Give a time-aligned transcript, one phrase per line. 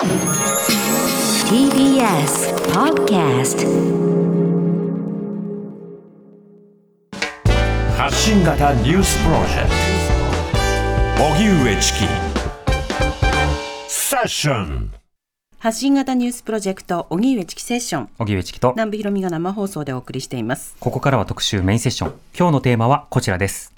[0.00, 0.08] TBS
[2.72, 3.66] Podcast
[7.98, 9.68] 発信型ニュースプロジェク
[11.18, 11.22] ト。
[11.22, 11.98] 荻上チキ。
[13.88, 14.90] セッション。
[15.58, 18.08] 発信型ニュースプロジェクト荻上チキセッション。
[18.18, 18.70] 荻上チキと。
[18.70, 20.76] 南部ひろみが生放送でお送りしています。
[20.80, 22.14] ここからは特集メインセッション。
[22.34, 23.74] 今日のテーマはこちらです。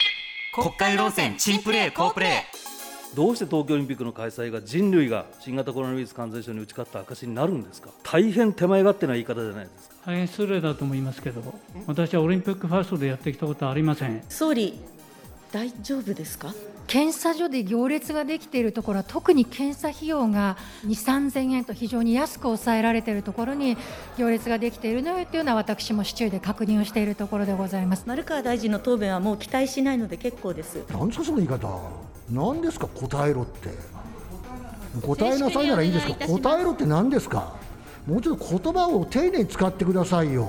[0.54, 2.71] 国会論戦珍プレー好プレー
[3.14, 7.90] どうして東京オリンピックの開催が人類が新型コロナウイルス感染症に打ち勝った証になるんですか？
[8.02, 9.96] 大変手前勝手な言い方じゃないですか。
[10.06, 11.42] 大変失礼だと思いますけど、
[11.86, 14.22] 私はオリンピックファーストでやってきたことはありません。
[14.28, 14.80] 総理
[15.52, 16.54] 大丈夫ですか？
[16.86, 23.76] 検査所で行列ができているところは特に検査費用が2、3000円と非常に安く抑えられているところに
[24.18, 28.04] 行列ができているのよというのは私も市中で確認をしているところでございます。
[28.06, 30.82] 丸川大臣の答弁はもう期待しないので結構です。
[30.90, 31.68] なんですかその言い方
[32.32, 33.68] 何ですか答えろって。
[35.00, 36.14] 答えなさいならいいんですか。
[36.26, 37.56] 答えろって何ですか。
[38.06, 40.48] もうちょっと言葉を丁寧に使ってくださいよ。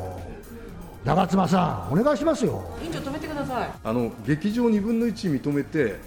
[1.06, 2.64] 長妻さんお願いしますよ。
[2.82, 3.72] 委員長止めてください。
[3.84, 6.00] あの劇場2分の1認めて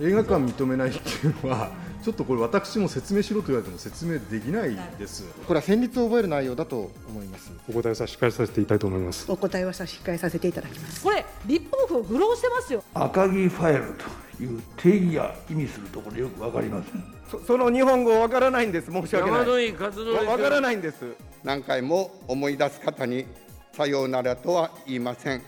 [0.00, 1.70] 映画館認めないっていうのは
[2.02, 5.24] ちょっとこれ私も説明しろと言われても説明できないです。
[5.46, 7.52] これは戦慄を覚える内容だと思います。
[7.68, 9.26] お答え差し控えさせていただきたいと思います。
[9.30, 11.04] お答えは差し控えさせていただきます。
[11.04, 12.82] これ立法府を愚弄してますよ。
[12.94, 18.90] 赤木ファイルという定義や意味するところよくわかりませんそその日本語わからないんです。
[18.90, 19.72] 申し訳ない。
[19.74, 21.14] 活動わからないんです。
[21.44, 23.26] 何回も思い出す方に
[23.72, 25.42] さようならとは言いません。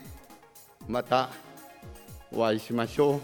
[0.87, 1.29] また
[2.31, 3.19] お会いしましょ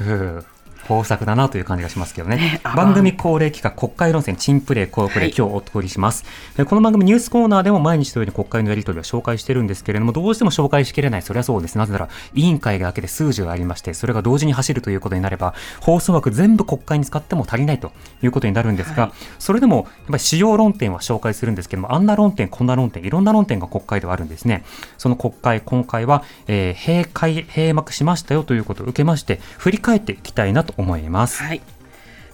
[0.00, 0.44] う
[0.88, 2.60] 豊作だなという感じがしますけどね。
[2.62, 6.24] 番組恒例企画、国会論戦、チンプレー、コープレー、今日お送りします。
[6.68, 11.22] この番組ニュースコーナーでも毎日のように国会のやり取りを紹介してるんですけれども、どうしても紹介しきれない。
[11.22, 11.76] それはそうです。
[11.76, 17.92] なぜなら、委員会が明けて数字がありまして、それが同時に走るということになれば、放送枠全部国会に使っても足りないと
[18.22, 24.64] いうことになるんですが、それでも、やっぱり主要論点は紹介するんですけども、あんな論点、こんな論点、いろんな論点が国会ではあるんですね。
[24.98, 31.42] その国会、今回は、えー、閉会、閉幕しましたよということを受けまして、振り返っていきたいなと思います。
[31.42, 31.60] はい。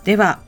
[0.04, 0.40] では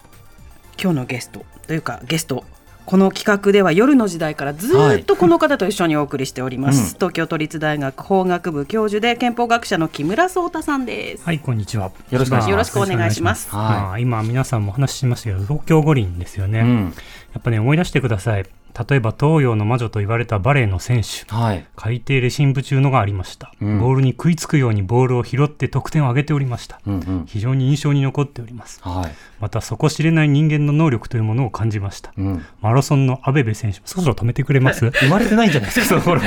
[0.81, 2.45] 今日のゲストというかゲスト
[2.87, 11.25] この企画では夜の時代からずっとこの方と一緒にお送りしております、はいうん、東京都立大学法学部教授で憲法学者の木村壮太さんです。
[11.25, 11.87] はいこんにちは。
[12.11, 13.49] よろしくよろしくお願いします。
[13.55, 16.85] まあ、今皆さんも話しましたけど東京五輪ですよね、うん、
[17.33, 18.47] やっぱね思い出してください
[18.89, 33.81] 例えば東洋の魔女と言われたバレエの選手、はい、海底レシン部中のがありました、うん、ボールに食いつくようにボールを拾って得点を上げておりました、うんうん、非常に印象に残っております、はい、また底知れない人間の能力というものを感じました、うん、マラソンの阿部部選手。
[33.85, 34.91] そろそろ止めてくれます？
[34.91, 35.71] 生まれてないんじゃない？
[35.71, 36.21] ですかその頃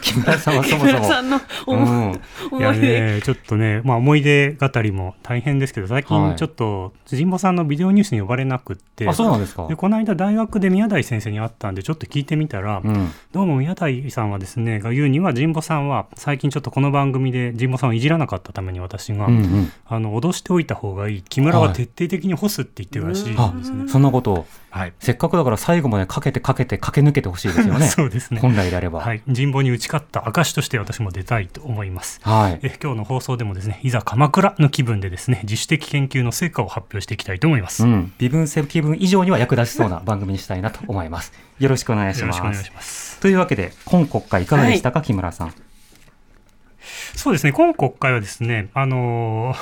[0.00, 0.92] 木村さんはそもそも。
[0.92, 2.18] 木村さんの思い,、
[2.52, 9.08] うん、いやねちょっとね、まあ、思い出語りも大変ですけど最近ちょっと神保さんのビデオニュースに呼ばれなくって。
[9.08, 9.66] あそうなんですか。
[9.68, 21.22] でこの間大学で宮台先生に会ったんでちょっと聞いてみたらうん、どうも宮台さんはですねが言うには神保さんは最近ちょっとこの番組で神保さんをいじらなかったために私が、うんうん、あの脅しておいた方がいい。
[21.22, 24.46] 木村は徹底的に干すって言ってるらしいんですね、はい、そんなことを、
[24.76, 27.86] はい、せっかくだから最後までかけてかけて駆け抜けてほしいですよね。
[27.88, 28.40] そうですね。
[28.40, 41.32] 本来であれば、はい、神保に打ち勝った証として私も出たいと思います、はい、え今日の放送でもですねいざ鎌倉の気分でですね自主的研究の成果を発表していきたいと思います、うん、微分積気分以上には役立ちそうな番組にしたいなと思います。
[41.58, 42.20] よろしくお願いします。
[42.20, 43.18] よろしくお願いします。
[43.20, 45.54] というわけで、今国会いかがでしたか、はい、木村さん。
[47.14, 49.56] そうですね、今国会はですね、あのー、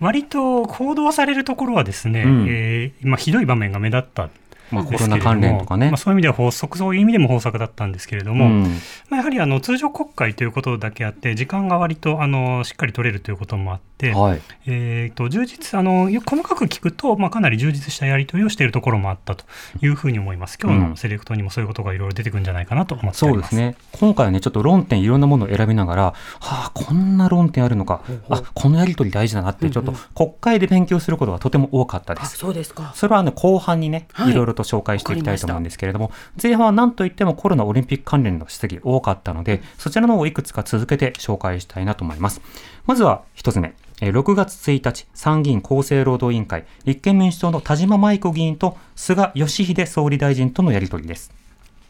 [0.00, 4.30] 割と報道されるところはですね、うん、えー、まあ、ひどい場面が目立った
[4.74, 8.62] まあ、コロナ関連とかね、まあ、そういう意味では法則そういう意味でも豊作だったんですけれども、うん、
[9.08, 19.44] まあ、やはりあの通常国会ということだけあって時間が割とあのしっかり取れるということもあって、はい、えー、と充実あの細かく聞くと、まあ、かなり充実したやり取りをしているところもあったと
[19.80, 20.58] いうふうに思います。
[20.60, 23.76] 今日のセレクトにもそういうことがいろいろ出てくるんじゃないかなと思ってそうですね。
[23.92, 28.02] 今回はねちょっと論点いろんなものを選びながらはあこんな論点あるのか。
[28.28, 32.92] あこのやり取り大事だなってちょっと国会で勉強することがとても多かったです、そうですか。
[32.94, 36.10] それは、ね、後半にね、い、ろいろと紹介していきたいと思うんですけれども、
[36.42, 42.40] 前半は何といってもコロナオリンピック関連の質疑多かったので、そちらの方をいくつか続けて紹介したいなと思います。
[42.86, 43.74] まずは一つ目。
[44.00, 51.43] 6月1日、参議院厚生労働委員会、立憲民主党の田島麻衣子議員と菅義偉総理大臣とのやり取りです。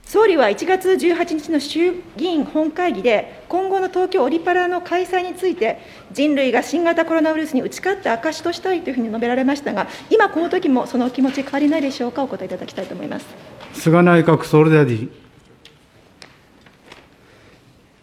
[0.07, 5.79] 総理は1月18日の衆議院本会議で、今後の東京オリパラの開催について、
[6.13, 13.27] 人類が新型コロナウイルスに打ち勝った証としたいというふうに述べられましたが、今この時もその気持ち、変わりないでしょうか、お答えいただきたいと思います
[13.73, 15.11] 菅内閣総理大臣。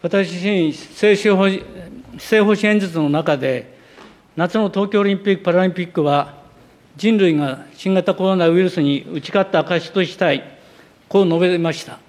[0.01, 3.77] 私自身政府方針演説の中で、
[4.35, 6.41] 夏の東京オリンピック・パラリンピックは、
[6.97, 10.43] 人類が新型コロナウイルスに打ち勝った証としたい、
[11.11, 11.99] こう述べました。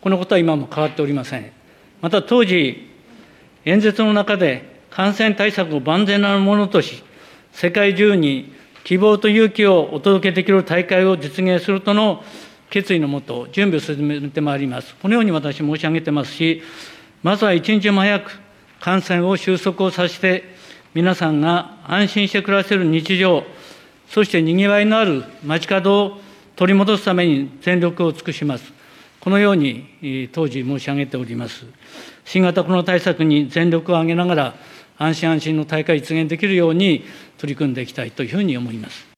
[0.00, 1.52] このことは今も変わっておりません。
[2.00, 2.90] また当時、
[3.64, 7.04] 演説の中で感染対策を万全なものとし、
[7.52, 8.52] 世界中に
[8.82, 12.24] 希望と勇気をお届けできる大会を実現するとの
[12.70, 14.96] 決意のもと、準備を進めてまいります。
[14.96, 16.60] このように私申し上げてますし、
[17.22, 18.40] まずは一日も早く
[18.80, 20.42] 感染を収束をさせて、
[20.92, 23.44] 皆さんが安心して暮らせる日常、
[24.08, 26.20] そしてにぎわいのある街角を
[26.60, 28.70] 取り戻すために全力を尽くします。
[29.18, 31.64] このように当時申し上げております。
[32.26, 34.54] 新型コロナ対策に全力を挙げながら、
[34.98, 37.06] 安心安心の大会実現できるように
[37.38, 39.09] 取り組んでいきたいというふうに思います。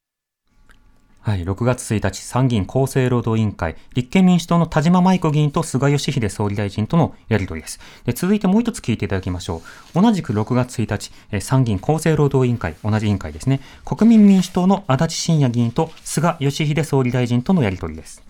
[1.24, 7.78] はい、6月1日、参議院厚生労働委員会、立憲民主党の田島舞子議員と菅義偉総理大臣とのやり取りです。
[8.04, 9.62] で続いてもう一つ聞いていただきましょ
[9.94, 10.02] う。
[10.02, 10.92] 同じく6月1
[11.30, 18.20] 日、参議院厚生労働委員会、同じ委員会ですね、国民民主党の足立信也議員と菅義偉総理大臣とのやり取りです。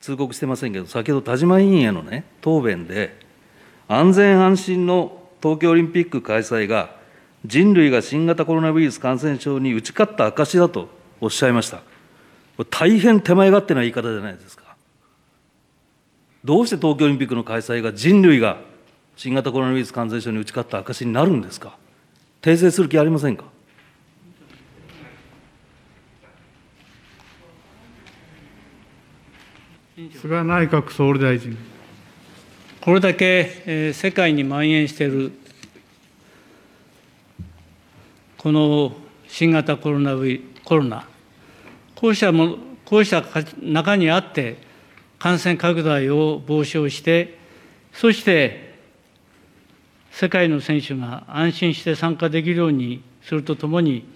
[0.00, 3.20] 通告してませんけど、先ほど田島委員へのね、答弁で、
[3.86, 5.12] 安全安心の
[5.42, 6.96] 東京オリンピック開催が、
[7.44, 10.88] 人類が新型コロナウイルス感染症に打ち勝った証だと
[11.20, 11.89] おっしゃいました。
[12.64, 14.76] 大変手前勝手な言い方じゃないですか。
[16.44, 18.58] どうして東京オリンピックの開催が人類が
[19.16, 21.76] 新型コロナウイルス感染症に打ち勝った証になるんですか。
[22.40, 23.44] 訂正する気ありませんか。
[30.20, 31.58] 菅内閣総理大臣。
[32.80, 35.32] これだけ、えー、世界に蔓延している
[38.38, 38.92] この
[39.28, 41.06] 新型コロナウイコロナ
[42.00, 42.56] こうしたも
[42.86, 43.22] こうした
[43.60, 44.56] 中にあって、
[45.18, 47.38] 感染拡大を防止をして、
[47.92, 48.74] そして
[50.10, 54.08] 世界の選手が安心して参加できるようにするとともに、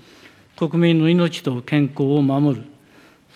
[0.56, 2.64] 国民の命と健康を守る、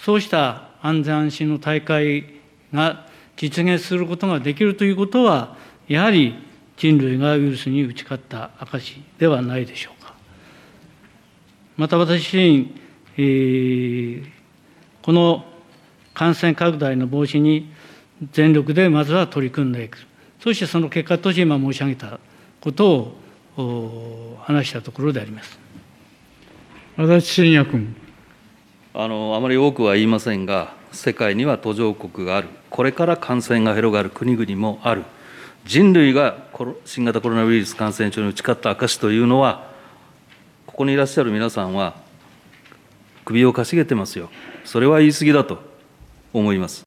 [0.01, 2.25] そうした安全安心の大会
[2.73, 3.07] が
[3.37, 5.59] 実現することができるということは、
[5.89, 6.35] やはり
[6.79, 10.15] 人類がウイルスに打ち勝った証ではないでしょうか。
[11.77, 12.75] また私自身、
[13.19, 14.38] えー
[15.09, 15.43] この
[16.13, 17.73] 感染拡大の防止に
[18.31, 19.97] 全力でまずは取り組んでいく、
[20.39, 22.21] そしてその結果として今申し上げた
[22.61, 23.15] こと
[23.57, 25.59] を話したところであります。
[26.99, 27.97] 足立信也君。
[28.93, 35.05] あのあまり多くは言いませんが、世界には途上国がある、これから感染が広がる国々もある、
[35.65, 36.37] 人類が
[36.85, 39.71] 新型コロナウイルス感染症に打ち勝った証というのは、
[40.67, 41.95] ここにいらっしゃる皆さんは、
[43.25, 44.29] 首をかしげてますよ。
[44.69, 45.61] それは言い過ぎだと
[46.35, 46.83] 思います。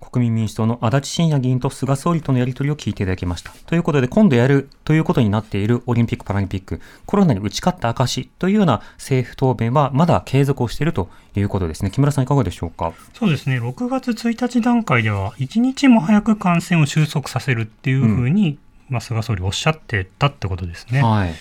[0.00, 3.50] 国民民主党の足立信也議員と菅総理とのやり取りを聞いていただきました。
[3.66, 11.90] ということで、今度やるということになっているオリンピック・パラリンピック、コロナに打ち勝った証というような政府答弁はまだ継続をしているということですね。
[11.90, 12.92] 木村さん、いかがでしょうか？
[13.14, 18.58] そうですね、6月1日段階では、1日も早く感染を収束させるっていうふうに、うん、
[18.90, 21.02] まあ、菅総理おっしゃってたってことですね。
[21.02, 21.34] はい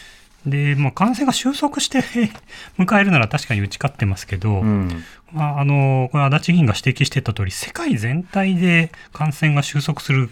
[0.49, 2.01] で、まあ、感染が収束して
[2.77, 10.29] 迎えるなら確かに打ち勝ってますけど、うん、まあ、あのこれ足立議員が指摘してた通り世界全体で感染が収束する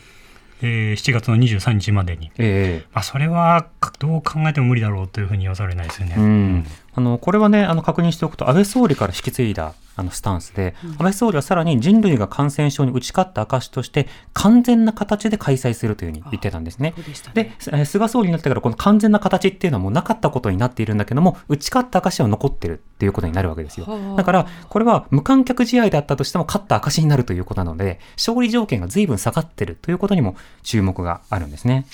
[0.62, 3.68] えー、7月の23日までに、えーまあ、それは
[4.00, 6.66] どう考えても無理だろうというふうに言わざるを得ないですよね、うん、
[6.96, 16.94] あのこれはねあの確認しておくと安倍総理から引き継いだあのスタンスで、安倍総理はさらに人類が感染症に打ち勝った証として、完全な形で開催するというふうに言ってたんですね。
[17.34, 23.88] で、ね、菅総理になってから、この完全な形っていうのはもうなかったことになっているんだけども、打ち勝った証は残ってるっていうことになるわけですよ。
[24.16, 31.88] だから、これは無観客試合だったとしても、勝った証になるということなので、勝利条件が随分下がってるということにも注目があるんですね。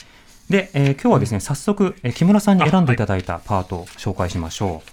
[0.49, 4.92] で、えー、今日はですね、早速、え木村さんに選んでいただいたパートを紹介しましょう。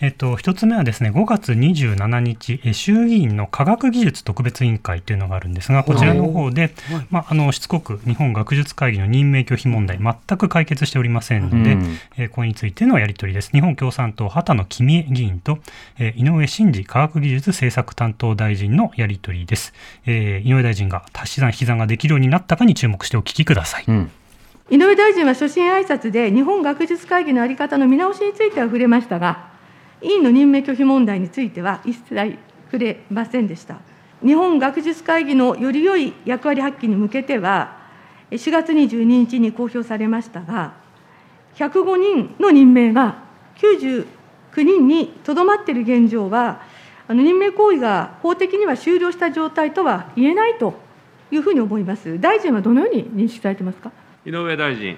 [0.00, 6.74] はい、えっと、一つ目はですね、5月27日、衆議院の科学技術特別委員会というのがあるんですが、こちらの方で、
[7.10, 13.50] まあ、あのしつこく日本学術会議の任命拒否問題、全く解決しておりませんので、うん、えこれについてのやり取りです。
[13.52, 15.58] 日本共産党、畑野公恵議員と、
[15.98, 19.72] え井上真司科学技術政策担当大臣のやり取りです。
[20.06, 23.84] えー、井上大臣が足し算、引き算ができるようになったかに注目してお聞きください。
[23.88, 24.10] うん
[24.70, 29.53] 井上大臣は所信挨拶で日本学術会議の在り方の見直しについては触れましたが、
[30.04, 33.78] 委員の任命拒否問題については一切触れませんでした。
[34.24, 37.78] 日本学術会議のより良い役割発揮に向けては、
[38.30, 40.74] 4月22日に公表されましたが、
[41.56, 43.22] 105人の任命が
[43.56, 44.06] 99
[44.56, 46.62] 人にとどまっている現状は、
[47.06, 50.74] あの任命行為が法的には終了した状態とは言えないと
[51.30, 52.20] いうふうに思います。
[52.20, 53.92] 大臣はどのように認識されてますか？
[54.24, 54.96] 井上大臣。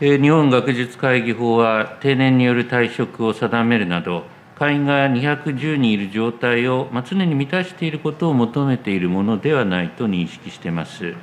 [0.00, 4.24] 日本学術会議法は定年による退職を定めるなど、
[4.58, 11.14] 会員が210人いる状態を、まあ、常に満たしていることを求めているものではないと認識しています。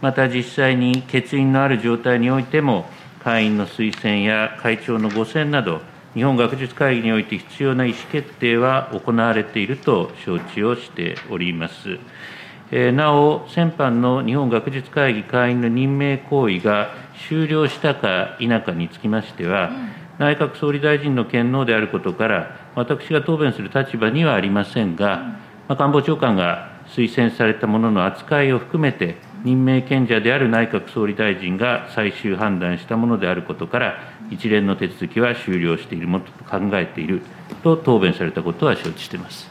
[0.00, 2.86] また実際に欠員のある状態においても、
[3.22, 5.82] 会員の推薦や会長のご選など、
[6.14, 11.98] 日本学術会議において必要な意思決定は行われていると承知をしております。
[12.92, 16.92] なお、先般の日本学術会議会員の任命行為が
[17.28, 19.70] 終了したか否かにつきましては、
[20.18, 33.98] 内閣総理大臣の権能であることから、私が答弁する立場にはありませんが、官房長官が推薦されたものの扱いを含めて、任命権者である内閣総理大臣が最終判断したものであることから、
[34.30, 37.22] 一連の手続きは終了しているものと考えている
[37.62, 39.49] と答弁されたことは承知しています。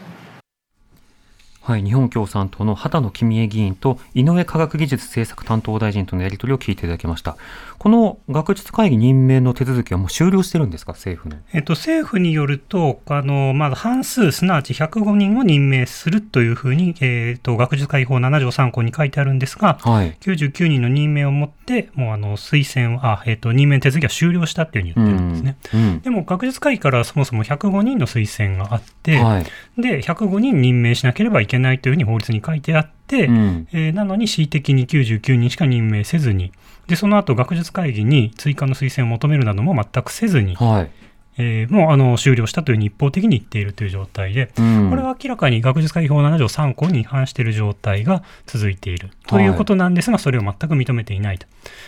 [1.69, 7.37] はい、日本共産党の畑野公恵議員と井上科学技術政策担当大臣とのやり取りを聞いていただきました。
[7.77, 11.37] この学術会議任命の手続きはもう終了してるんですか、政府の。
[11.53, 25.57] えっと、政府によると、あのまず半数、すなわち105人を任命するというふうに、えっと、学術会議法7条3項に書いてあるんですが、はい、99人の任命をもって、もうあの推薦あ、えっと、任命手続きは終了したっていうふうに言ってるんですね。
[25.75, 29.45] うんうん、でも、学術会議からそもそも105人の推薦があって、はい、
[29.77, 36.51] で、105人任命しなければいけないというふうに法律に書いてあって、うん、えー、なのに恣意的に99人しか任命せずに、
[36.87, 40.91] でその後学術会議に追加の推薦を求めるなども全くせずに、はい
[41.39, 51.47] えー、もうあの終了したという一方的に言っているという状態で、うん、これは明らかに学術会議法7条3項に違反している状態が続いているということなんですが、はい、それを全く認めていないと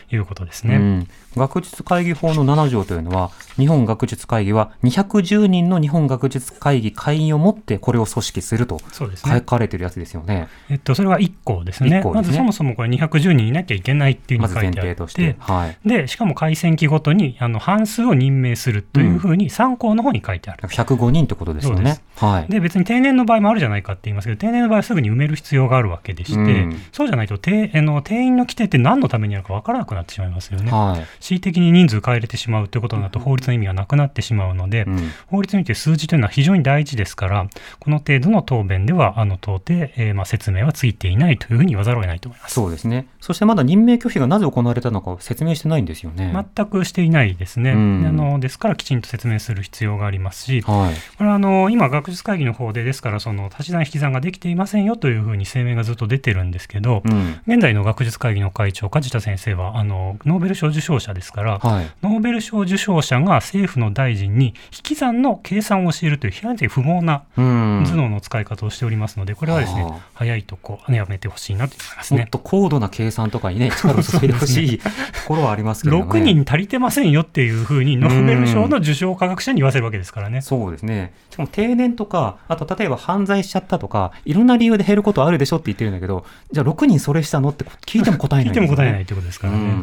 [0.10, 0.76] いうことですね。
[0.76, 10.50] うん学術会議法の7条というのは、日本学術会議は210人の日本学術会議会員をもってこれを組織すると書かれてるやつですよね。
[10.70, 11.90] えっと、それは1項ですね。
[11.90, 20.62] ねまずそもそもこれ210人いなきゃいけないっていうふうに書いてあって、ま、てはい、で、しかも改選期ごとにあの半数を任命するというふうに3項の方に書いてある。
[20.64, 22.02] うん、105人ってことですよね。
[22.16, 30.72] はい、で、別に定年の場合もあるじゃないかって言いますけど、定年の場合はすぐに埋める必要があるわけでして、うん、そうじゃないと定あの定員の規定って何のためにあるか分からなくなってしまいますよね。
[30.72, 37.48] はい、恣意的に人数変えれてしまうということになると法律の意味がなくなってしまうので、うん、法律において数字というのは非常に大事ですから
[37.80, 42.54] この程度の答弁ではあの到底、えー、まあ説明はついていないというふうに言わざるを得ないと思います。
[42.54, 43.08] そうですね。
[43.20, 46.34] そしてまだ任命拒否がなぜ行われたのかを説明してないんですよね。
[46.56, 72.20] 全くしていないですね、うん、あのですからきちんと説明する必要がありますし、はい、これはあの今学術会議の方でですからその足し算引き算ができていませんよというふうに声明がずっと出てるんですけど、うん、現在の学術会議の会長梶田先生はあのノーベル賞受賞者ですから、はい、ノーベル賞受賞者が政府の大臣に引き算の計算を教えるという非常に不毛な頭脳の使い方をしておりますので、これはですね、早いとこ、やめてほしいなと思いますね。
[72.22, 74.90] もっと高度な計算とかにね、力を注いでほしいと
[75.28, 76.04] ころはありますけどね。
[76.04, 80.42] 6人足りてませんよっていうふうに、ノーベル賞の受賞科学者に言わせるわけですからね。
[80.42, 81.14] そうですね。
[81.30, 89.76] しかも定年とか、あと例えば犯罪しちゃったとか、いろんな理由で減ることあるでしょって言ってるんだけど、じゃあ6人それしたのって聞いても答えない、ね、聞いても答えないってことですからね。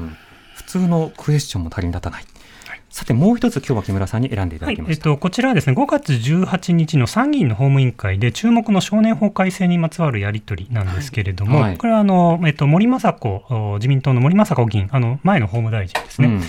[0.56, 2.24] 普通のクエスチョンも足り立たない。
[2.90, 16.28] さて、もう一つ、今日は木村さんに選んでいただきました、はい、えっと、こちらはですね、5月18日の参議院の法務委員会で、注目の少年法改正にまつわるやり取りなんですけれども、はい、これはあの、えっと、森雅子、自民党の森雅子議員、あの前の法務大臣ですね。
[16.28, 16.42] うん。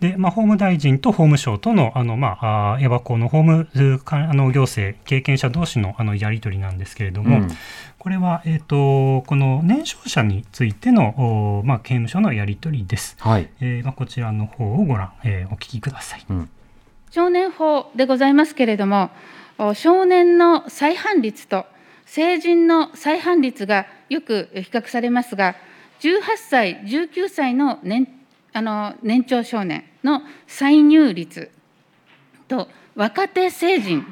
[0.00, 2.38] で、まあ、法務大臣と法務省との、あの、ま
[2.74, 3.66] あ、エバコの法務
[4.10, 7.48] あの行政経験者同士のあのやり取りなんですけれども、うん、
[8.06, 13.16] これは、えーと、この年少者についての、まあ、刑務所のやり取りです。
[13.18, 13.50] はい。
[13.60, 16.50] えーまあ、こちらの方をご覧、えー、お聞きください、うん、
[17.10, 19.10] 少年法でございますけれども、
[19.74, 21.66] 少年の再犯率と
[22.04, 25.56] 成人の再犯率がよく比較されますが、
[25.98, 28.06] 18歳、19歳の年
[28.52, 31.50] あの年長少年の再入率
[32.46, 34.06] と若手成人、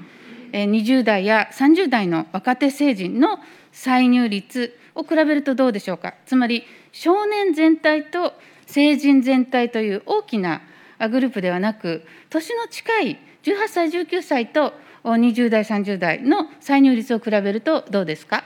[0.53, 3.39] 20代や30代の若手成人の
[3.75, 6.15] 歳入率を比べるとどうでしょうか？
[6.25, 8.33] つまり少年全体と
[8.67, 10.63] 成人全体という大きな
[11.11, 18.45] グループではなく、年の近い18歳、19歳と20代、30代の歳入率を比べるとどうですか？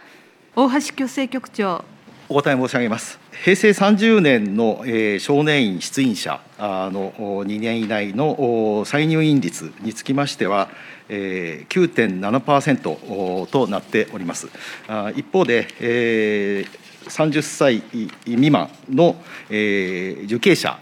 [0.56, 1.84] 大橋矯正局長。
[2.30, 3.18] お答え申し上げます。
[3.42, 7.10] 平成30年の、えー、少年院出院者の
[7.44, 10.68] 2年以内の再入院率につきましては、
[11.08, 14.48] えー、9.7%となっております。
[15.16, 17.82] 一方で、えー、30歳
[18.26, 19.16] 未満の、
[19.48, 20.78] えー、受刑者、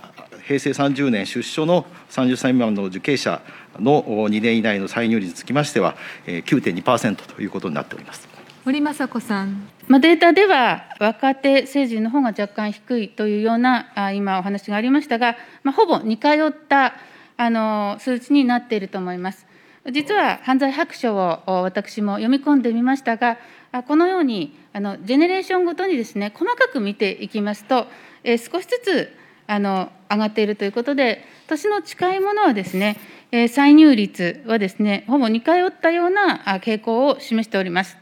[0.49, 3.41] 平成30年出所の30歳未満の受刑者
[3.79, 5.95] の2年以内の再入率につきましては、
[6.27, 8.26] 9.2%ということになっております。
[8.67, 9.69] 森雅子さん。
[9.87, 16.95] まあ、データでは若手成人の方が若干低いというようなあ今お話がありましたが、まあ、ほぼ似通った
[17.37, 19.47] あの数値になっていると思います。
[19.93, 23.39] 実は犯罪白書を私も読み込んでみましたが、
[23.87, 27.87] このようにあのジェネレーションごとにですね細かく見ていきますと、
[28.25, 32.99] えー、少しずつあの上がっているということで、年の近いものはですね、
[33.31, 37.97] えー、再入率はですね、ほぼ似通ったような傾向を示しております。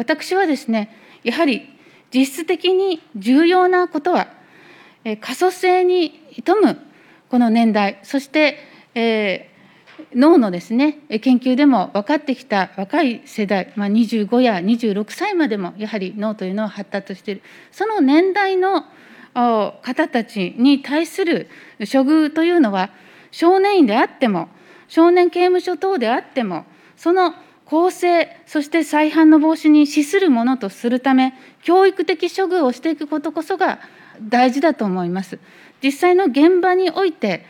[0.00, 1.68] 私はですね、やはり
[2.10, 4.28] 実質的に重要なことは、
[5.20, 6.78] 過疎性に富む
[7.28, 8.56] この年代、そして、
[8.94, 17.42] えー、脳のですね研究でも分かってきた若い世代、まあ、25や26歳までもやはり脳というのは発達している。
[17.70, 18.86] その年代の
[19.34, 21.48] 方たちに対する
[21.80, 22.88] 処遇というのは
[23.30, 24.48] 少年院であっても
[24.88, 26.64] 少年刑務所等であっても
[26.96, 27.34] その
[27.70, 33.78] 公正そして再犯の防止に資するものとするため教育的処遇をしていくことこそが
[34.20, 35.38] 大事だと思います。
[35.80, 37.46] 実際の現場において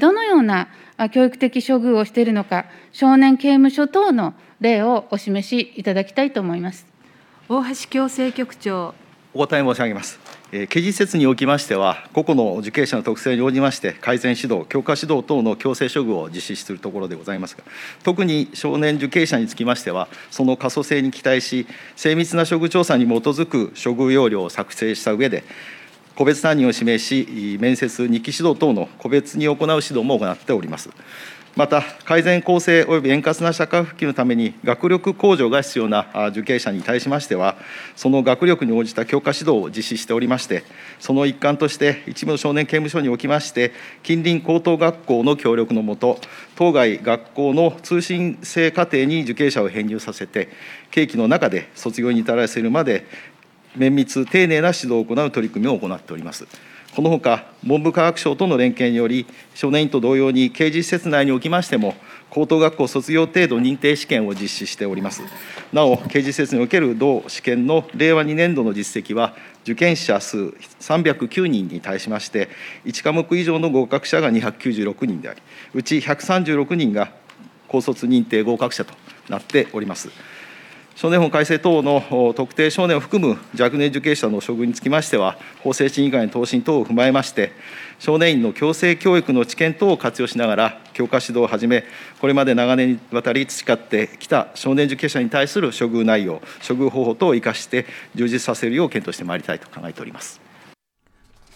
[0.00, 0.68] どのような
[1.12, 6.86] 教育的処遇をしているのか少年刑務所等の例をお示しいただきたいと思います
[7.48, 8.94] 大橋矯正局長
[9.32, 10.18] お答え申し上げます
[10.50, 17.62] 刑事施設におきましては、個々の受刑者の特性に応じまして、改善指導、強化指導等の強制処遇を実施するところでございますが、
[18.02, 25.44] 特に少年受刑者につきましては、その可塑性に期待し、精密な処遇調査に基づく処遇要領を作成した上で、
[26.16, 30.90] 個別担任を指名し、面接、日記指導等の個別に行う指導も行っております。
[31.56, 37.56] また、改善構成及び円滑な社会復帰のために学力向上が必要な受刑者に対しましては、
[37.96, 40.62] その学力に応じた強化指導を実施しておりまして、
[41.00, 43.72] その一環として、一部の少年刑務所におきまして、
[44.04, 46.20] 近隣高等学校の協力のもと、
[46.54, 50.50] 当該学校の通信制課程に受刑者を編入させて、
[50.92, 53.06] 刑期の中で卒業に至らせるまで、
[53.76, 56.46] 綿密、丁寧な指導を行う取り組みを行っております。
[56.94, 61.94] このほか、文部科学省との連携により、少年院と同様に刑事施設内におきましても、
[62.30, 65.22] 高等学校卒業程度認定試験を実施しております。
[65.72, 70.38] なお、刑事施設における同試験の令和2年度の実績は、受験者数
[70.80, 72.48] 309人に対しまして、
[72.84, 75.42] 1科目以上の合格者が296人であり、
[75.74, 77.12] うち136人が
[77.68, 78.94] 高卒認定合格者と
[79.28, 80.08] なっております。
[81.00, 87.52] 少年法改正等の特定少年を含む若年受刑者の処遇につきましては、法制審議会の答申等を踏まえまして、
[87.98, 91.84] 少年院の強制教育の知見等を活用しながら、教科指導をはじめ、
[92.20, 100.49] これまで長年にわたり培ってきた少年受刑者に対する処遇内容、処遇方法等を生かして、充実させるよう検討してまいりたいと考えております。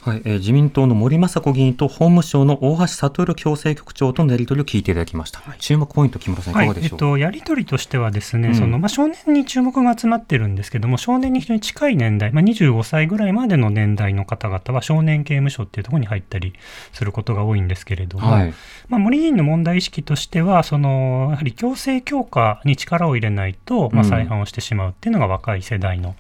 [0.05, 5.41] はい、えー、自民党の森雅子議員と法務省の大橋悟矯正局長とのやり取りを聞いていただきました。
[5.41, 6.57] はい、注目ポイント、木村さん、い。
[6.57, 16.53] かがでしょう、はい、えっと、やり取りとしてはですね、うん、そのまあ、少年に注目が集まってるんですけども、少年に非常に近い年代、まあ、25歳ぐらいまでの年代の方々は、少年刑務所っていうところに入ったり
[16.93, 18.55] することが多いんですけれども、はい、
[18.91, 26.15] まあ、森議員の問題意識としては、そのやはり強制強化に力を入れないと、まあ、再犯をしてしまうっていうのが若い世代の、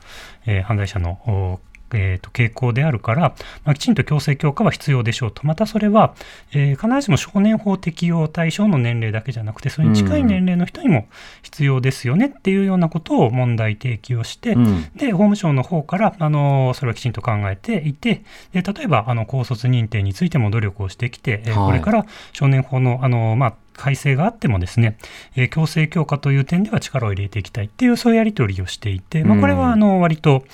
[0.47, 1.61] えー、犯罪者の
[1.92, 6.14] えーと、傾向であるから、まあ、きちんと強制強化は必要でしょうと、またそれは、
[6.53, 11.09] えー、必ずしも少年法適用対象の年齢だけじゃなくて、それに近い年齢の人にも
[11.42, 12.27] 必要ですよね。
[12.27, 24.97] っていうようなことを問題提起をして、うん、で法務省の方からあのそれはきちんと考えていて、で例えばあの高卒認定についても努力をしてきて、はい、これから少年法のあの、まあ、改正があってもですね、
[25.37, 30.45] えー、強制強化という点では力を入れていきたいっていうそういうやり取りをしていて、まあ、これはあの割と、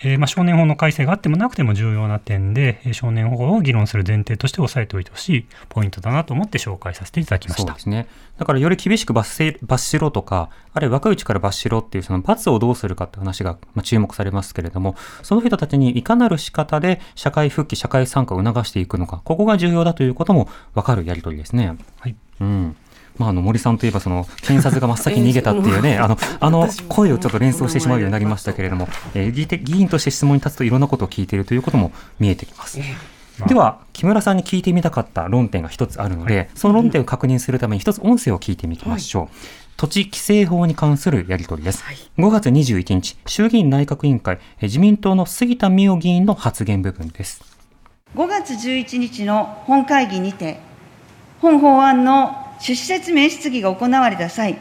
[0.00, 7.68] えー、まあ少年法の改正があってもなくても重要な点で、少年法を議論する前提として押さえておいてほしいポイントだなと思って紹介させていただきました。
[7.68, 8.06] そうですね。
[8.38, 21.76] だからより厳しく罰せ罰しろとか、あるいは若いうちから罰しろっていうその罰をどうするかって話が注目されますけれども、その人たちにいかなる仕方で社会復帰、社会参加を促していくのか、ここが重要だということも分かるやり取りですね。
[21.98, 22.16] はい。
[22.40, 22.76] うん。
[23.18, 32.78] まあ、あの森さんといえばその検察が真っ先に逃げたっていうね、 あのあの声をちょっと連想してしまうようになりましたけれども、えー、議員として質問に立つといろんなことを聞いているということも見えてきます。
[33.46, 39.22] では木村さんに聞いてみたかった論点が一つあるので、その論点を確認するために一つ音声を聞いてみましょう。
[39.22, 39.30] はい
[39.78, 41.84] 土地規制法に関するやり取りです。
[41.84, 47.44] はい、5月21日、衆議院内閣委員会、自民党の杉田水脈議員の発言部分です。
[48.16, 50.58] 5月11日の本会議にて、
[51.40, 54.58] 本法案の趣旨説明質疑が行われた際、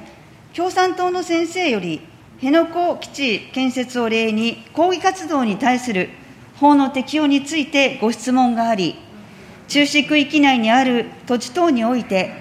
[0.56, 2.02] 共産党の先生より、
[2.36, 6.10] 辺野古基地建設を例に、抗議活動に対する
[6.60, 8.96] 法の適用についてご質問があり、
[9.68, 12.32] 中止区域内にある土地等において、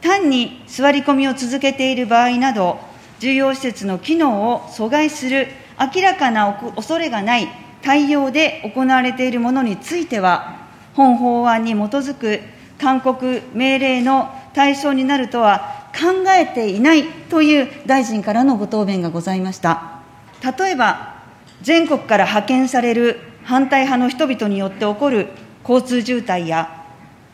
[0.00, 2.78] 単に座り込みを続けている場合など、
[3.20, 7.48] 重要施設の機能を阻害する明らかな恐れがない
[7.82, 10.56] 対応で行われているものについては、
[10.94, 12.40] 本法案に基づく
[12.82, 20.00] 勧告命令の対象になるとは考えていないという大臣からのご答弁がございました。
[20.42, 21.14] 例えば、
[21.62, 25.28] 全国から派遣される反対派の人々によって起こる
[25.62, 26.84] 交通渋滞や、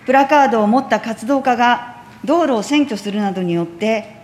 [0.05, 4.19] プラカードを持った活動家が道路を占拠するなどによって、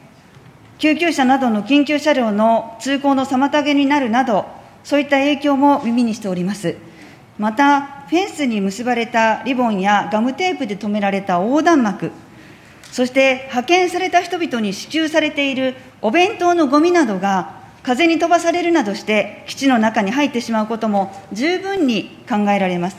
[0.78, 4.44] 救急車などの緊急車両の通行の妨げになるなど、
[4.82, 6.76] そういった影響も耳にしております。
[7.38, 12.12] また、フェンスに結ばれたリボンやガムテープで留められた横断幕、
[12.92, 22.96] そして派遣された人々に支給されているお弁当のごみなどが、風に飛ばされるなどして、基地の中に入ってしまうことも十分に考えられます。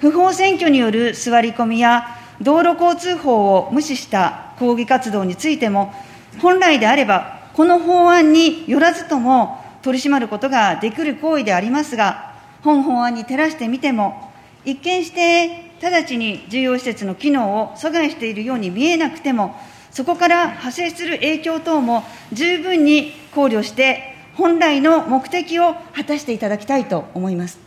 [0.00, 2.06] 不法占拠による座り込みや
[2.40, 5.92] 道路交通法を無視した抗議活動についても、
[6.42, 12.25] 本来であれば、この法案によらずとも取り締まることができる行為でありますが、
[12.66, 14.32] 本法案に照らしてみても、
[14.64, 19.54] 一見して直ちに重要施設の機能を阻害しているように見えなくても、
[19.92, 22.02] そこから派生する影響等も
[22.32, 27.60] 十分に考慮して、本来の目的を果たしていただきたいと思います。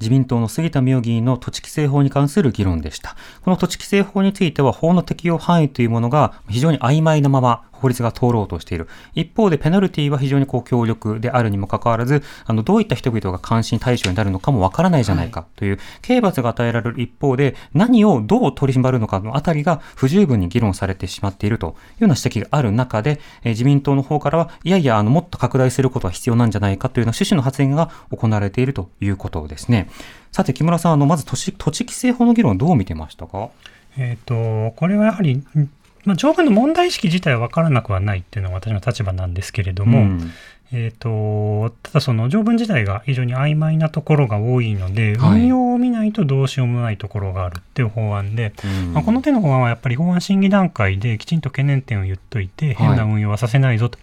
[0.00, 3.16] 自民党の杉田水脈議員の土地規正法に関する議論でした。
[3.42, 8.88] この土地規正法については法の適用範囲というものが非常に曖昧なまま法律が通ろうとしている。
[9.14, 29.88] 一方でペナルティは非常にこう強力であるにもかかわらず、あの、どういった人々が関心対象になるのかもわからないじゃないかという、刑罰が与えられる一方で、何をどう取り締まるのかのあたりが不十分に議論されてしまっているというような指摘がある中で、え自民党の方からは、いやいや、あの、もっと拡大することは必要なんじゃないかというような趣旨の発言が行われているということですね。
[30.32, 33.50] さて、木村さん、あの、まず土地、土地規正法の議論どう見てましたか？
[33.96, 35.42] えっ、と、これはやはり
[36.04, 40.32] まあ、条文の問題意識自体は分からなくはないっていうのが私の立場なんですけれども、うん、
[40.72, 53.98] えーと、ただその条文自体が非常に曖昧なところが多いので、はい、運用を見ないとどうしようもないところがあるっていう法案で、うん、まあ、この手の法案はやっぱり法案審議段階できちんと懸念点を言っといて、変な運用はさせないぞと、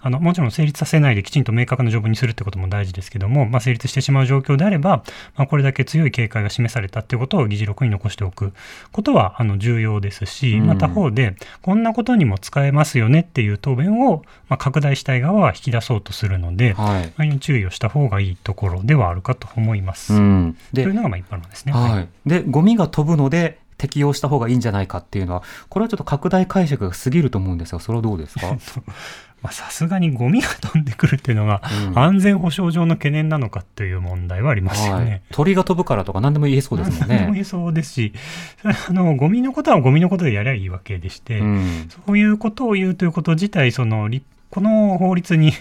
[0.00, 5.02] あのもちろん成立させないできちんと明確な条文にするってことも大事ですけども、まあ、成立してしまう状況であれば、
[5.36, 8.52] まあ、これだけ強い警戒が示されたっていうことを議事録に残しておく
[8.92, 20.14] ことはあの重要ですし、また方で、こんなことにも使えますよねっていう答弁を、まあ、拡大したい側は引き出そうとするので、はい、注意をした方がいいところではあるかと思います。
[20.14, 21.72] うん、というのがまあ一般論ですね。
[21.72, 28.56] はい、でゴミが飛ぶので適用した方がいいんじゃないかっていうのは、これはちょっと拡大解釈が過ぎると思うんですが、それはどうですか？
[29.50, 31.62] さすがにゴミが飛んでくるっていうのが、
[31.94, 37.06] 安全保障上の懸念なのかっていう問題はありますよね、はい、鳥が飛ぶからとか何でも言えそうですもんね。
[37.08, 38.12] 何でも言えそうですし、
[38.88, 44.10] あのゴミのことはゴミのことでやりゃいいわけでして、うん、そういうことを言うということ自体、その
[44.50, 45.52] この法律に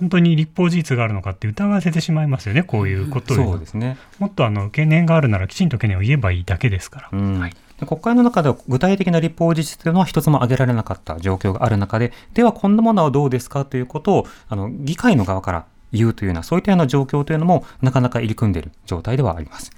[0.00, 7.08] 本当に立法事実があるのかって疑わせてしまいますよね、こういうことを、そうですね、もっとあの懸念があるならきちんと懸念を言えばいいだけですから。
[7.12, 7.40] うん。
[7.40, 7.52] はい
[7.86, 19.70] 国会の中では具体的な立法事実というのは一つも挙げられなかった状況がある中で、ではこんなものはどうですかということを、あの、議会の側から言うというような、そういったような状況というのも、なかなか入り組んでいる状態ではあります。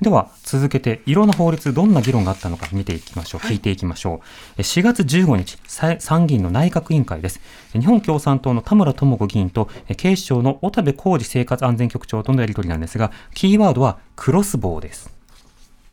[0.00, 3.40] では、続けて、いろんな法律、どんな議論があったのか見ていきましょう。
[3.40, 4.20] 聞いていきましょ
[4.58, 4.60] う。
[4.60, 5.58] 4月15日、
[6.00, 7.40] 参議院の内閣委員会です。
[7.72, 15.15] 日本共産党の田村智子議員と、警視庁の小田部浩二生活安全局長とのやり取りなんですが、キーワードはクロスボウです。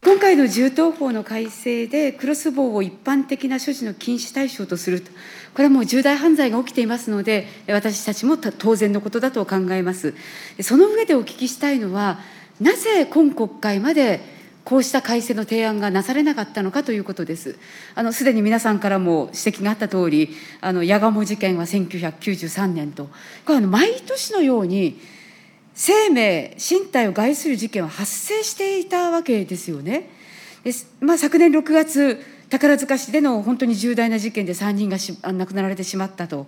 [0.03, 5.09] 今回の銃刀法の改正で、クロスボウを一般的な所持の禁止対象とすると、
[5.53, 10.13] これはもう重大犯罪が起きていますので、私たちも当然のことだと考えます。
[10.59, 12.19] その上でお聞きしたいのは、
[12.59, 14.19] なぜ今国会まで
[14.65, 17.57] こうした改正の提案がなされなかったのかということです。
[17.95, 23.05] あのすでに皆さんからも指摘があった通り、あの矢鴨事件は1993年と、
[23.45, 24.99] これあの毎年のように
[25.75, 30.09] 生命、身体を害する事件は発生していたわけですよね。
[30.63, 36.47] でまあ、昨年6月、宝塚市での本当に重大な事件で3人がし亡くなられてしまったと。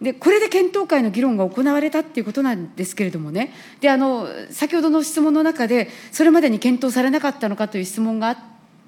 [0.00, 8.38] でこれで検討会の議論が行われたっていうことなんですけれどもねであの先ほどの質問の中でそれまでに検討されなかったのかという質問が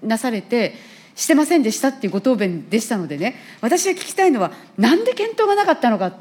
[0.02, 0.74] なされて
[1.14, 6.16] してませんでしたっていうご答弁でしたのでね私が聞きたいのはなんで検討がなかったのか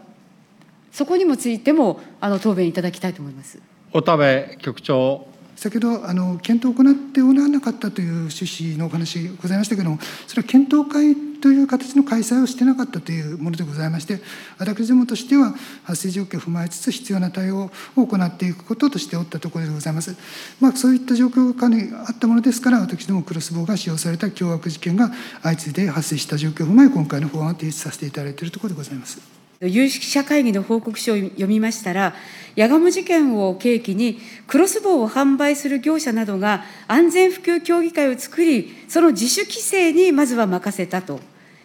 [0.91, 3.59] そこにもついてもあの答弁いただきたいと思います。
[3.91, 5.27] 小田部局長
[5.61, 14.21] 先ほどあの検討を行っておらなかったという趣旨のお話ございましたけれども、それは検討会という形の開催をしてなかったというものでございまして、
[14.57, 20.15] 私どもとしては発生状況を踏まえつつ、必要な対応を行っていくこととしておったところでございます。
[20.59, 25.11] まあ、そういった状況下にあったものですから、私どもクロスボウが使用された凶悪事件が
[25.43, 29.40] 相次いで発生した状況を踏まえ、今回の法案を提出させていただいているところでございます。
[29.67, 32.15] 有識者会議の報告書を読みましたら、
[32.55, 41.19] 矢鴨事件を契機に、クロスボウを販売する業者などが安全普及協議会を作り、その自主規制にまずは任せたと。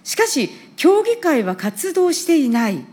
[0.04, 2.84] しかし、協議会は活動していない。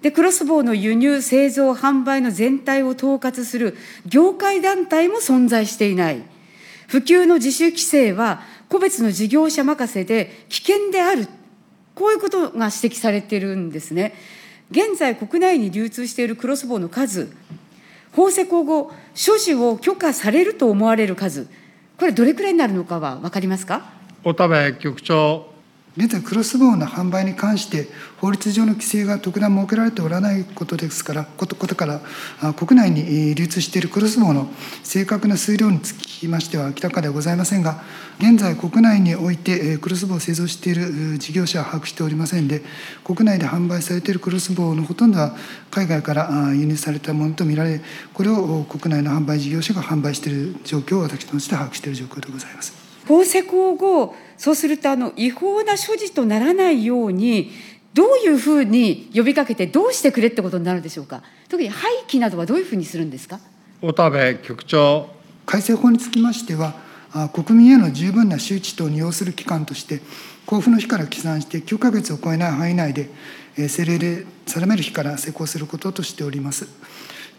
[0.00, 3.76] で、クロスボウの輸入、製造、販売の全体を統括する
[4.06, 6.22] 業界団体も存在していない。
[6.88, 11.28] 普及の自主規制は個別の事業者任せで危険である。
[12.00, 14.14] こういうことが指摘されてるんですね。
[14.70, 17.30] 現在国内に流通しているクロスボウの数、
[18.12, 21.46] 法施行後、所持を許可されると思われる数、
[21.98, 23.92] これ、どれくらいになるのかは分かりますか？
[24.24, 25.49] 小田部局長。
[25.96, 32.00] 現在、クロスボウの販売に関して、法律上の規制が特段設けられておらないことですから、ことことから、
[32.52, 34.48] 国内に流通しているクロスボウの
[34.84, 37.82] 正確な数量につきましては明らかではございませんが、
[38.20, 42.62] 現在、国内においてクロスボウを製造している事業者は把握しておりませんで、
[43.02, 45.34] 国内で販売されているクロスボウのほとんどは
[45.72, 47.80] 海外から輸入されたものと見られ、
[48.14, 52.78] これを国内の販売事業者が販売している状況を私として把握している状況でございます。
[53.08, 57.50] 法施行後そうするとあの違法な所持とならないように
[57.92, 61.22] どういうふうに呼びかけてどうしてくれってことになるでしょうか？
[61.50, 63.38] 特に廃棄などはどういうふうにするんですか？
[63.82, 65.10] 小部局長
[65.44, 66.72] 改正法につきましては
[67.34, 70.00] 国民への十分な周知等に要する期間として
[70.46, 73.10] 交付の日から起算して9か月を超えない範囲内で
[73.58, 76.66] 政令で定める日から施行することとしております。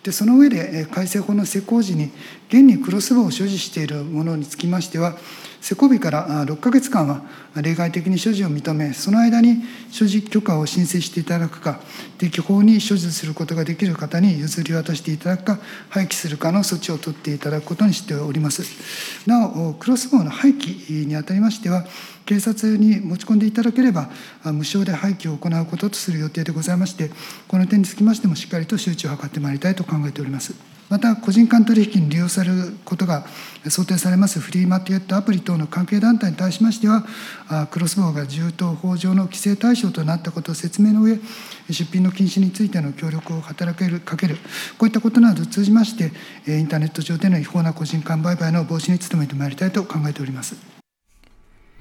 [0.04, 2.12] でその上で改正法の施行時に
[2.50, 5.16] 現にクロスボウを所持しているものにつきましては
[5.62, 7.22] 施行日から6か月間は
[7.62, 11.80] 例外的に所持を認めその間に所持許可を申請していただくか
[12.18, 18.64] 適法に所持することができる方に譲り渡していただくか廃棄するかの措置を取っていただくことにしております。
[19.28, 21.86] なおクロスボウの廃棄にあたりましては
[22.26, 24.10] 警察に持ち込んでいただければ
[24.46, 27.12] 無償で廃棄を行うこととする予定でございまして
[27.48, 30.81] この点につきましてもしっかりと周知を図ってまいりたいと考えております。
[30.92, 33.26] また個人間取引に利用されることが
[33.70, 37.06] 想定されますフリーマーケットアプリ等の関係団体に対しましては
[37.72, 41.18] クロスボウが銃刀法上の規制対象となったことを説明の上
[41.70, 44.36] 出品の禁止についての協力を働けるかける
[44.78, 46.12] こういったことなどを通じまして
[46.46, 50.81] インターネット上での違法な個人間売買の防止に努めてまいりたいと考えております。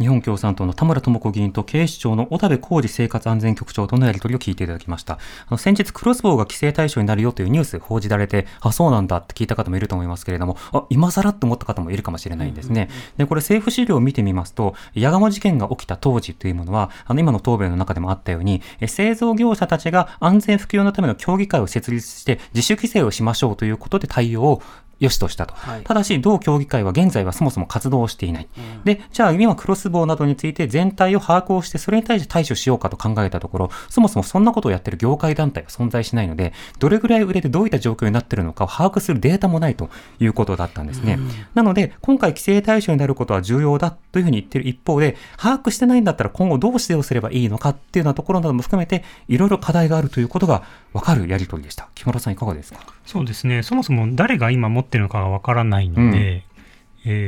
[0.01, 5.15] 日本共産党の田村智子議員と警視庁の小田部浩二生活安全局長とのやり取りを聞いていただきました。
[5.15, 5.19] あ
[5.51, 12.89] の先日、クロスボウが規制対象になるよというニュース報じられて、あ、そうなんだって聞いた方もいると思いますけれども、あ、今更って思った方もいるかもしれないんですね。
[13.19, 24.63] で、これ政府資料を見てみますと、矢鴨事件が起きた当時というものは、あの今の答弁の中でもあったように、製造業者たちが安全普及のための協議会を設立して自主規制をしましょうということで対応を
[25.01, 39.89] よしとしたと、はい、ただし、同協議会は現在はそもそも活動をしていない、うん、でじゃあ、今、クロスボウなどについて全体を把握をして、それに対して対処しようかと考えたところ、そもそもそんなことをやってる業界団体は存在しないので、どれぐらい売れてどういった状況になっているのかを把握するデータもないと
[40.21, 41.15] いうことだったんですね。
[41.15, 51.89] うん、なので、今回、規制対象になることは重要だというふうに言ってる一方で、把握してないんだったら今後どう指導すればいいのかっていうようなところなども含めて、いろいろ課題があるということが分かるやり取りでした。
[51.95, 52.81] 木村さん、いかがですか？
[53.07, 56.45] そうですね、そもそも誰が今持ってるのかが分からないので、うん、え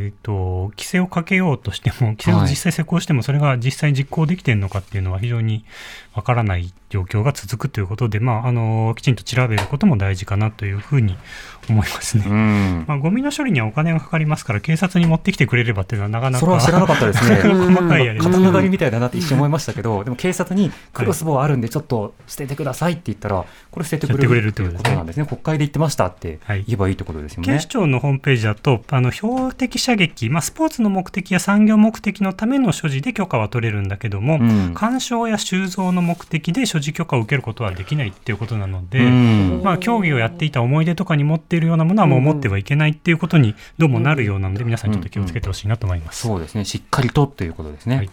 [0.09, 5.65] ーと、規制をかけようとしても、規制を実際施行しても、それが実際実行できているのかっていうのは非常に
[6.15, 11.17] 分からない状況が続くということで、まあ、あのきちんと調べることも大事かなというふうに
[11.71, 12.25] 思いますね。
[12.27, 16.41] うん、まあ、ゴミの処理にはお金がかかりますから、警察に持ってきてくれればっていうのはなかなか。
[16.41, 17.37] それは知らなかったですね。
[17.43, 25.25] 細かいやりみたいだなって一瞬思いましたけど、でも警察にクロスボウあるんでちょっと捨ててくださいって言ったら、これ捨ててくれるっていうことなんですね。
[25.25, 27.53] 国会で言ってましたって言えばいいってことですよね。
[27.53, 46.23] 警視庁のホームページだと、あの標的射撃、まあ、スポーツの目的や産業目的のための所持で許可は取れるんだけども、うん、鑑賞や収蔵の目的で所持許可を受けることはできないっていうことなので、うん、まあ、競技をやっていた思い出とかに持っているようなものはもう持ってはいけないっていうことにどうもなるようなので、皆さんちょっと気をつけてほしいなと思います。
[46.23, 46.65] そうですね。
[46.65, 47.97] しっかりとということですね。
[47.97, 48.11] はい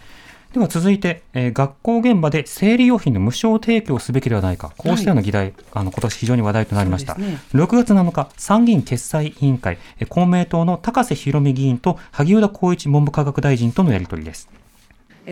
[0.54, 7.13] では続いて、えー、学校現場で生理用品の無償提供すべきではないか、こうしたような議題、はい、あの今年非常に話題となりました。
[7.15, 14.49] ね、6月7日、参議院決裁委員会、公明党の高瀬博美議員と萩生田光一文部科学大臣とのやり取りです。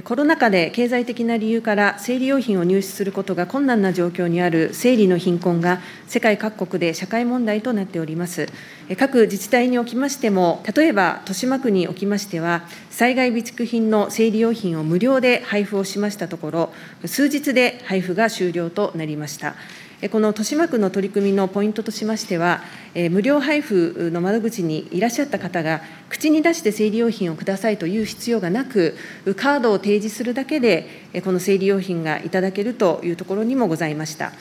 [0.03, 8.47] コロナ禍で経済的な理由から生理用品を入手することが困難な状況にある生理の貧困が世界各国で社会問題となっております。
[8.97, 16.73] 各自治体におきましても、例えば豊島区におきましては、災害備蓄品の生理用品を無料で配布をしましたところ、
[17.05, 19.55] 数日で配布が終了となりました。
[20.11, 22.61] この豊島区の取り組みのポイントとしましては、
[23.09, 28.95] 無料配布の窓口にいらっしゃった方が、口に出して生理用品をくださいという必要がなく、
[29.37, 30.87] カードを提示するだけで、
[31.23, 34.33] この生理用品がいただけるというところにもございました。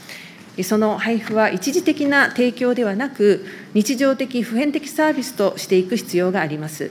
[0.63, 6.91] その配布は一時的な提供ではなく、日常的、普遍的サービスとしていく必要があります。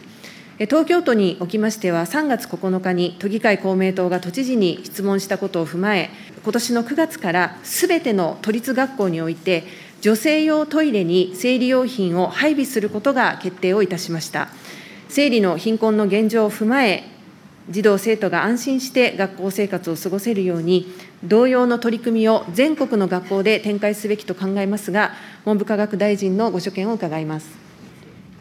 [0.58, 6.10] 東京都におきましては、3月9日に都議会公明党が都知事に質問したことを踏まえ、
[6.46, 9.64] ことしの9月からすべての都立学校において、
[10.02, 14.50] 女性用トイレに生理用品を配備することが決定をいたしました。
[15.10, 17.04] 生理の貧困の現状を踏まえ、
[17.72, 25.14] 児童・生徒が安心して学校生活を過ごせるように、同様の取り組みを全国の学校で展開すべきと考えますが、
[25.46, 27.50] 文部科学大臣のご所見を伺います。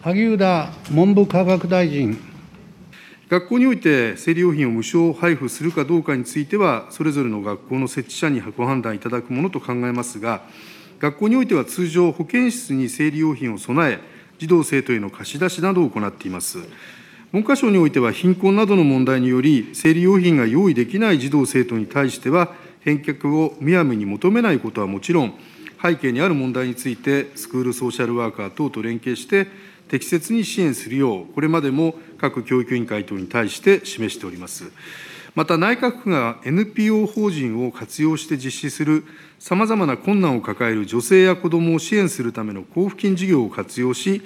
[0.03, 2.34] 萩生田文部科学大臣。
[3.35, 10.43] 学校において生理用品を無償配布するかどうかについては、それぞれの学校の設置者にご判断いただくものと考えますが、
[11.01, 13.99] 学校においては通常、保健室に生理用品を備え、
[14.39, 16.59] 児童・生徒への貸し出しなどを行っています。
[17.33, 25.35] 文科省においては、貧困などの問題により、生理用品が用意できない児童・生徒に対しては、返却をむやみに求めないことはもちろん、
[25.83, 29.49] 背景にある問題について、スクールソーシャルワーカー等と連携して、
[29.89, 34.71] 適切に支援するよう、これまでも各教育委員会等に対して示しております。
[35.35, 39.05] また内閣府が NPO 法人を活用して実施する
[39.41, 44.23] さまざまな困難を抱える女性や子どもを支援するための交付金事業を活用し、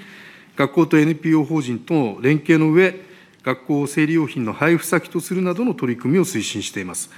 [0.57, 3.01] 学校と NPO 法人との連携の上、
[3.43, 7.11] 学校を生理用品の配布先とするなどの取り組みを推進しています。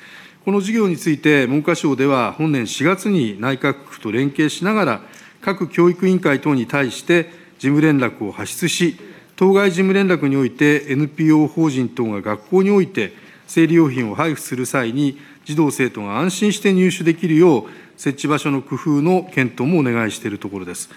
[0.45, 5.03] この事業について、文科省では本年4月に内閣府と連携しながら、
[5.41, 8.97] 各教育委員会等に対して事務連絡を発出し、
[9.37, 13.13] 当該事務連絡において NPO 法人等が学校において
[13.47, 17.65] 生理用品を配布する際に、児童・生徒が安心して入手できるよう、
[17.99, 20.89] 設置場所の工夫の検討もお願いしているところです。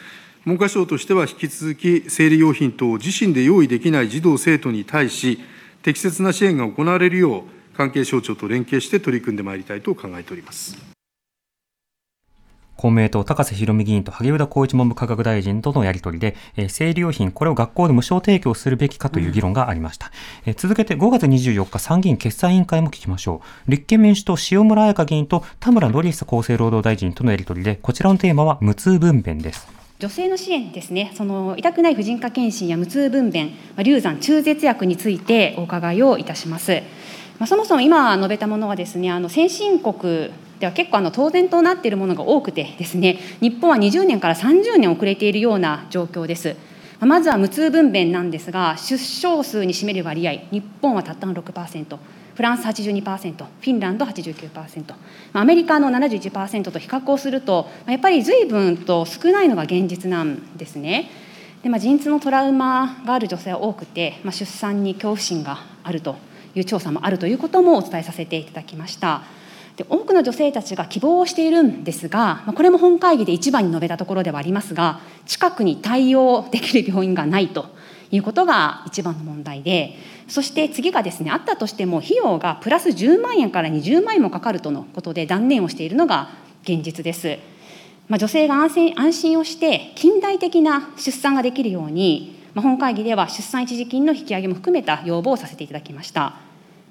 [0.46, 5.40] 文科省としては引き続き、生理用品等を自身で用意できない児童・生徒に対し、
[5.82, 10.93] 適切な支援が行われるよう、関係省庁と連携して取り組んでまいりたいと考えております。
[12.76, 20.08] 公明党、高瀬博美議員と萩生田光一文部科学大臣とのやり取りで、えー、生理用品、これを学校で無償提供するべきかという議論がありました。
[20.46, 23.72] うん、えー、続けて5月24日、参議院決算委員会も聞きましょう。
[23.72, 29.68] 立憲民主党、塩村彩香議員と田村典久厚生労働大臣とのやり取りで、こちらのテーマは無痛分娩です。
[30.00, 33.52] 女性の支援ですね、その痛くない婦人科検診や無痛分娩、
[33.84, 36.82] 流産、中絶薬についてお伺いをいたします。
[37.40, 40.30] まあ、そもそも今述べたものはですね、あの先進国
[40.64, 46.56] では結構あの当然となっているものが多くてですね、日本は20年から30年遅れているような状況です。
[47.02, 51.98] まずは無痛分娩なんですが、出生数に占める割合、日本はたったの6%。
[52.36, 54.94] フランス82%、フィンランド89%、
[55.34, 61.12] アメリカの71%と比較をすると、やっぱり随分と少ないのが現実なんですね。
[61.62, 66.16] でまあ、陣痛のトラウマがある女性は多くて、まあ、出産に恐怖心があると
[66.56, 69.24] いう調査もあるということもお伝えさせていただきました。
[69.78, 77.66] で多くの女性たちが希望をしているんですが、これも本会議で一番に述べたところではありますが、近くに対応できる病院がないと
[78.12, 79.96] いうことが一番の問題で、
[80.28, 86.30] そして次がですね、あったとしても、費用がプラス10万円から20万円もかかるとのことで断念をしているのが
[86.64, 87.40] 現実です。
[88.08, 96.43] まあ、女性が安心安心をして、近代的な出産ができるように、まあ、本会議では出産一時金の引き上げも含めた要望をさせていただきました。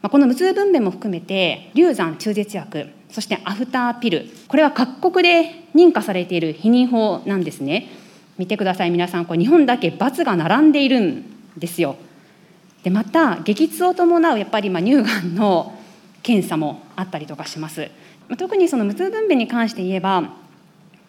[0.03, 7.89] まあ、この無痛分娩も含めて、流産中絶薬、そしてアフターピル、これは各国で認可されている避妊法なんですね。
[8.37, 11.25] 見てください、皆さん、これ日本だけ×が並んでいるん
[11.57, 11.97] ですよ。
[12.83, 15.79] でまた激痛を伴うやっぱりま乳がんの
[16.23, 17.91] 検査もあったりとかします。
[18.39, 20.31] 特にその無痛分娩に関して言えば、ま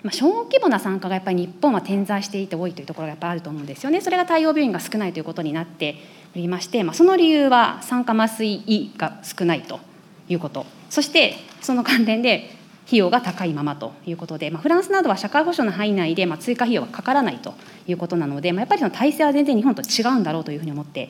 [0.08, 4.01] あ、小規模な参加がやっぱり日本は点在していて多いというところがやっぱりあると思うんですよね。
[4.01, 5.95] それが対応病院が少ないということになって
[6.41, 9.80] りまして、まあ、その理由は酸化麻酔医が少ないと
[10.28, 12.52] いうこと、そしてその関連で
[12.86, 17.54] 費用が高いままということで、まあ、フランスなどは社会保障の範囲内でまあ追加費用がかからないと
[17.88, 21.10] いうことなので、まあ、やっぱりその体制は全然日本と違うんだろうというふうに思って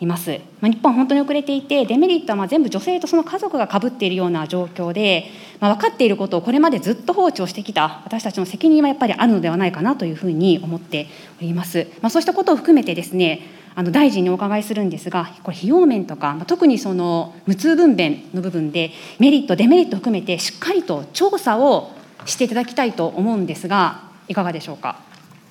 [0.00, 0.40] います。
[0.60, 5.26] まあ、日本は本当に遅れていて、デメリットはまあ全部女性とその家族がかぶっているような状況で、
[5.60, 11.06] まあ、分かっていることをこれまでずっと放置をしてきた私たちの責任はやっぱりあるのではないかなというふうに思って
[11.38, 11.86] おります。
[12.00, 21.92] まあ、そうしたことを含めてですね、あの大臣にお伺いするんですが、これ費用面とか、特にその無痛分娩の部分でメリットデメリット含めてしっかりと調査を
[22.26, 25.09] していただきたいと思うんですが、いかがでしょうか？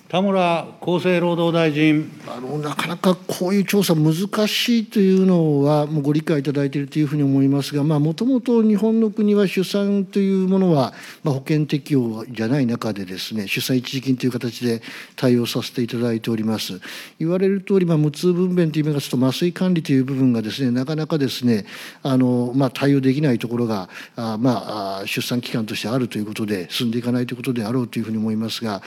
[0.09, 2.09] 田村厚生労働大臣。
[2.27, 4.13] あのなかなかこういう調査難
[4.47, 10.93] しいというのはもうご理解いただいているというふうに思いますがもともと日本の国は出産というものは、
[11.23, 14.81] まあ、保険適用じゃない中でですね出産一時金という形で
[15.15, 16.79] 対応させていただいております。
[17.19, 21.65] 言われる通り、まあ、無痛分娩という意味がちょっと麻酔管理という部分がですねなかなかですね
[22.01, 28.81] あの、まあ、対応できないところがあ、まあ、出産機関としてあるということで進んでいかないということであろうというふうに思いますが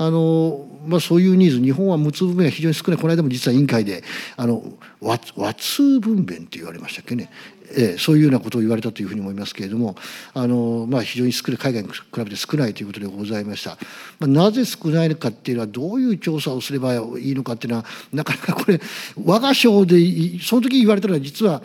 [0.00, 2.96] あのまあ、そういうニーズ日本は無痛分娩が非常に少ない。
[2.96, 4.02] この間も実は委員会で
[4.36, 4.62] あの
[5.00, 7.30] 和和痛分娩って言われましたっけね。
[7.72, 9.94] えー、そういうようなことを言われたというふうに思いますけれども
[10.34, 13.78] あの、まあ、非常に少ない海外に比べて少ないということでございました、
[14.18, 18.80] まあ、なぜ少ないのかっていうのはどういう調査をすればいいのかっていうのはなかなかこれ
[19.24, 19.98] 我が省で
[20.40, 21.62] その時言われたのは実は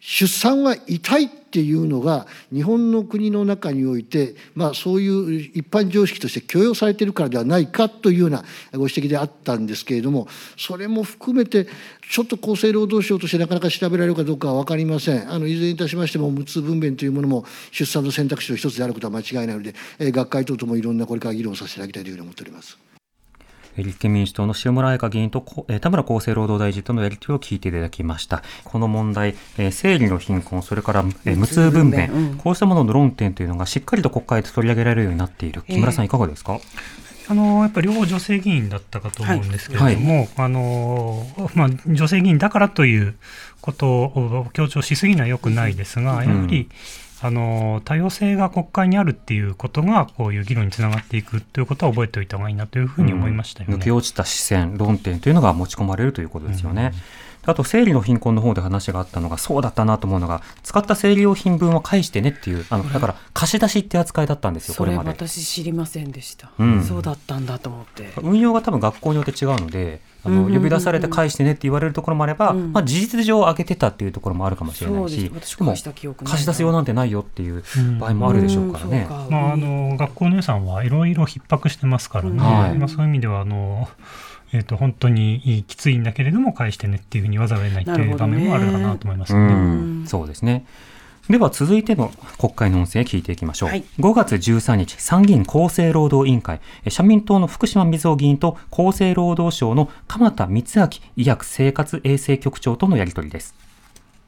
[0.00, 10.28] 出産は痛いっっていうのが日本の国の中において、まあ、そういう一般常識として許容されているからではないかというようなご指摘であったんですけれども
[10.58, 11.66] それも含めて
[12.10, 22.87] ちょっと厚生労働省としてなかなか調べられるかどうかは分かりませんあのいずれにいたしましても無痛分娩というものも出産の選択肢の一つであることは間違いないので、学会等ともいろんなこれから議論させていただきたいというふうに思っております。
[23.82, 25.44] 立憲民主党の塩村愛香議員と
[25.80, 28.42] 田村厚生労働大臣とのやり取りを聞いていただきました。
[28.64, 29.34] この問題、
[29.70, 35.62] 生理の貧困、それから無痛分娩、うん、こうしたものの論点というのがしっかりと国会で取り上げられるようになっている。
[35.62, 36.58] 木村さん、いかがですか、
[37.28, 40.16] あのやっぱり両方女性議員だったかと思うんですけれども、はい。
[40.16, 43.14] はい、あのまあ、女性議員だからという
[43.60, 46.68] ことを強調しすぎるのはよくないですが、やはり、うん
[47.20, 56.92] あの多様性が国会にあるっていうことがこういう議論につながっていくということは覚えておいた方がいいなというふうに思いましたよね、うん、抜け落ちた視線論点というのが持ち込まれるということですよね。
[57.44, 65.10] うん、あと生理の貧困の方で話があったのがそうだったなと思うのが使った生理用品分は返してねっていうあのだから貸し出しって扱いだったんですよこれまで。
[65.10, 68.12] 私知りませんでした、うん、そうだったんだと思って。
[68.22, 77.62] 運用が多分学校によって違うのであの呼び出されて返してねって言われるところもあれば、うん、まあ、事実上上げてたっていうところもあるかもしれないし、でも貸し出すようなんてないよっていう
[78.00, 79.06] 場合もあるでしょうからね。
[79.30, 83.88] まあ、あの学校の予算はいろいろ逼迫してますからね、はい、まあ、そういう意味ではあの
[84.50, 90.06] えーと、本当にきついんだけれども返してねっていうふうに言わざるを得ないっていう場面もあるかなと思いますね。
[90.06, 90.64] そうですね
[91.28, 96.58] では続いての国会の音声聞いていきましょう、はい、5月13日参議院厚生労働委員会。
[96.88, 103.54] 社民党の福島みずほ議員と厚生労働省の鎌田光明医薬生活衛生局長とのやり取りです。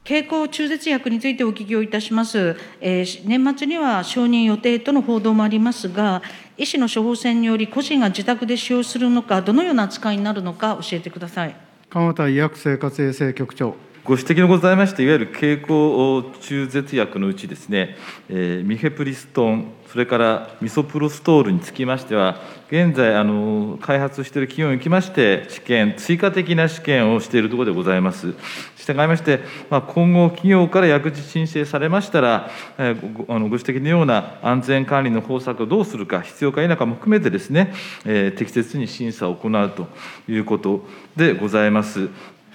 [0.03, 6.23] 経口中絶薬についてお聞きをいたします、えー、年末には承認予定との報道もありますが
[6.57, 11.55] 医師の処方箋により個人が自宅で使用するのかどのような扱いになるのか教えてください。
[11.89, 17.95] 鎌田医薬生活衛生局長ご指摘のございまして、いわゆる経口中絶薬のうちですね、
[18.29, 28.33] えー、ミフェプリストン、それからミソプロストールにつきましては、現在、あの開発している企業におきまして、試験、追加的な試験をしているところでございます。
[28.75, 32.49] したがいまして、まあ、今後、企業から薬事申請されましたら、
[32.79, 37.73] えー、ごあのご指摘のような安全管理の方策をどうするか、必要か否かも含めてですね、
[38.05, 39.87] えー、適切に審査を行うと
[40.27, 40.85] いうこと
[41.15, 42.09] でございます。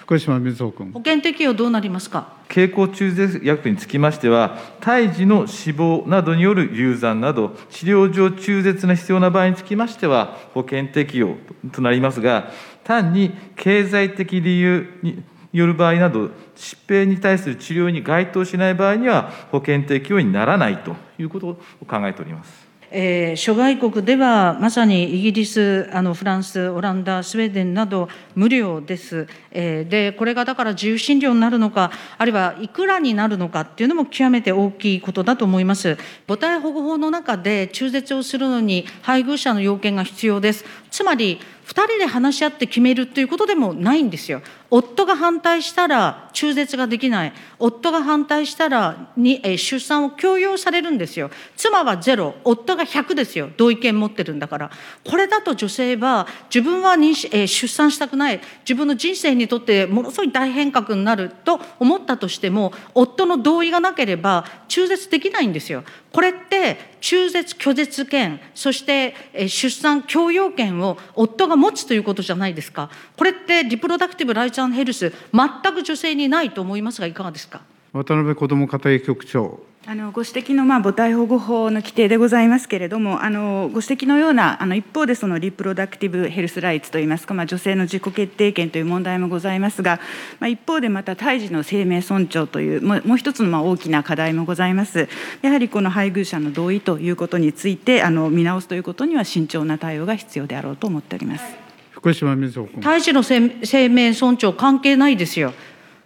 [0.06, 0.92] 福島水穂君。
[0.92, 2.28] 保険適用どうなりますか？
[2.48, 11.34] 経口中絶薬につきましては、胎児の死亡などによる流産など、治療上中絶が必要な場合につきましては、保険適用
[11.72, 12.52] となりますが、
[12.84, 22.68] 単に経済的理由による場合など、疾病に対する治療に該当しない場合には、保険適用にならないということを考えております。
[22.90, 29.26] えー、諸外国ではまさにイギリス、あのフランス、オランダ、スウェーデンなど無料です。
[29.50, 35.96] えー、で、これがだから自由診療になるのか、あるいはいくらになるのかっていうのも極めて大きいことだと思います。
[36.26, 40.64] 母体保護法の中で中絶をするのに配偶者の要件が必要です。
[40.90, 44.40] つまり、2人で話し合って決めるということでもないんですよ。
[44.70, 47.32] 夫が反対したら中絶ができない。
[47.58, 51.28] 夫が反対したらに、え出産を強要されるんですよ。
[51.56, 53.50] 妻はゼロ、夫が100ですよ。
[53.56, 54.70] 同意見持ってるんだから。
[55.04, 58.40] これだと女性は自分は妊娠、え出産したくない。
[58.60, 65.82] 自分の人生にとってものすごい大変革になると思ったとしても、夫の同意がなければ中絶できないんですよ。
[66.16, 69.14] これって中絶拒絶権、そして
[69.48, 72.88] 出産強要権を夫が持つということじゃないですか。
[73.18, 77.60] これってリプロダクティブ・ライツ・アン・ヘルス、全く女性にないと思いますが、いかがですか？
[77.92, 79.60] 渡辺子ども家庭局長。
[79.88, 90.00] あのご指摘のまあ母体保護法の規定でございますけれども、あのご指摘のようなあの一方でそのリプロダクティブヘルスライツといいますか、まあ、女性の自己決定権という問題もございますが、
[90.40, 95.08] まあ、一方でまた胎児の生命尊重というもう一つのまあ大きな課題もございます。
[95.42, 101.44] やはりこの配偶者の同意ということについてあの見直すということには慎重な対応が必要であろうと思っております。
[101.92, 102.82] 福島みず君。
[102.82, 105.54] 胎児の生命尊重関係ないですよ。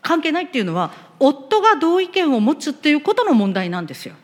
[0.03, 4.15] 関係ないっていうのは夫が同意見を持つっていうことの問題なんですよ。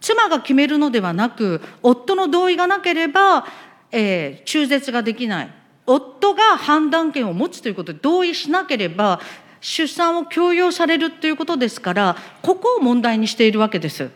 [0.00, 3.46] 妻が決めるのではなく夫の同意がなければ、
[3.90, 5.50] えー、中絶ができない
[5.86, 9.20] 夫が判断権を持つということで同意しなければ
[9.62, 14.10] 出産を強要されるということですからここを問題にしているわけです。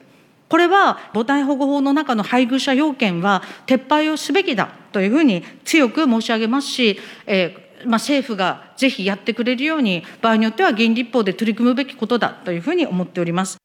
[0.50, 13.56] これは母体保護法の中の配偶者要件は撤廃をすべきだというふうに強く申し上げますし、えーまあ、政府がぜひやってくれるように、場合によっては議員立法で取り組むべきことだというふうに思っております。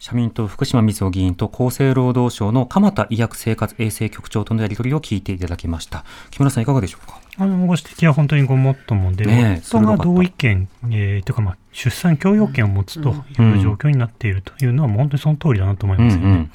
[0.00, 6.04] 社民党福島みずほ議員と厚生労働省の鎌田医薬生活衛生局長とのやり取りを聞いていただきました。
[6.30, 7.20] 木村さんいかがでしょうか？
[7.36, 16.26] あのご指摘は本当にごもっともで、ね、夫が同意権、えー、というか、まあ、出産共用権を持つという状況になっているというのは、もう本当にその通りだなと思いますよね。
[16.26, 16.50] うんうん、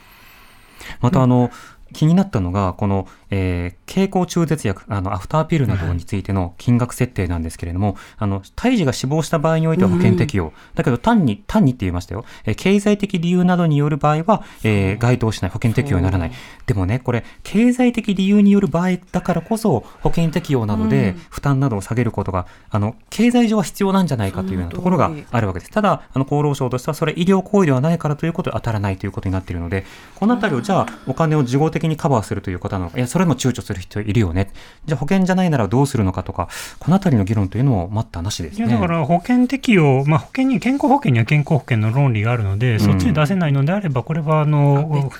[1.01, 1.51] またあの、
[1.91, 10.45] 気になったのが、この、えー、経口中絶薬、あの、アフターピルなどについての金額設定なんですけれども、あの、胎児が死亡した場合においては保険適用。
[10.45, 12.25] うん、だけど、単に、単にって言いましたよ。
[12.45, 16.31] えー、経済的理由などによる場合は、えー、該当しない、保険適用にならない。
[16.65, 25.71] でもね、これ、経済的理由による場合だからこそ、保険適用などで負担などを下げることが、あの、経済上は必要なんじゃないかというようなところがあるわけです。
[25.71, 29.85] ただ、あの、厚労省としては、それ医療行為ではないからということで当たらないということになっているので、
[30.15, 34.51] このあたりをじゃあ、お金を事後的にカバーするということなのか、いや、それも躊躇する人いるよね。
[34.85, 38.67] じゃあ保険じゃないならどうするのかとか、このあたりの議論というのも待ったなしですね。
[38.67, 45.11] だから保険適用、まあ、保険に、健康保険には健康保険の論理があるので、そっちで出せないのであれば、これはあの、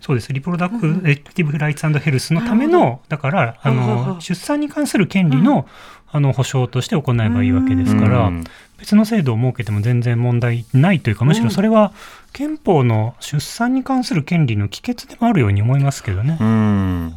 [0.00, 5.66] そうです、リプロダクティブ・ライツヘルスのための、だから、あの、出産に関する権利の、
[6.12, 8.30] あの保障として行えばいいわけですから、
[8.78, 11.92] 別の制度を設けても全然問題ないというか、むしろそれは
[12.32, 16.36] 憲法の出産に関する権利の帰結でもあるように思いますけどね。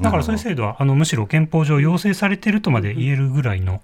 [0.01, 3.81] だからそういう制度はあのむしろ憲法上要請されているとまで言えるぐらいの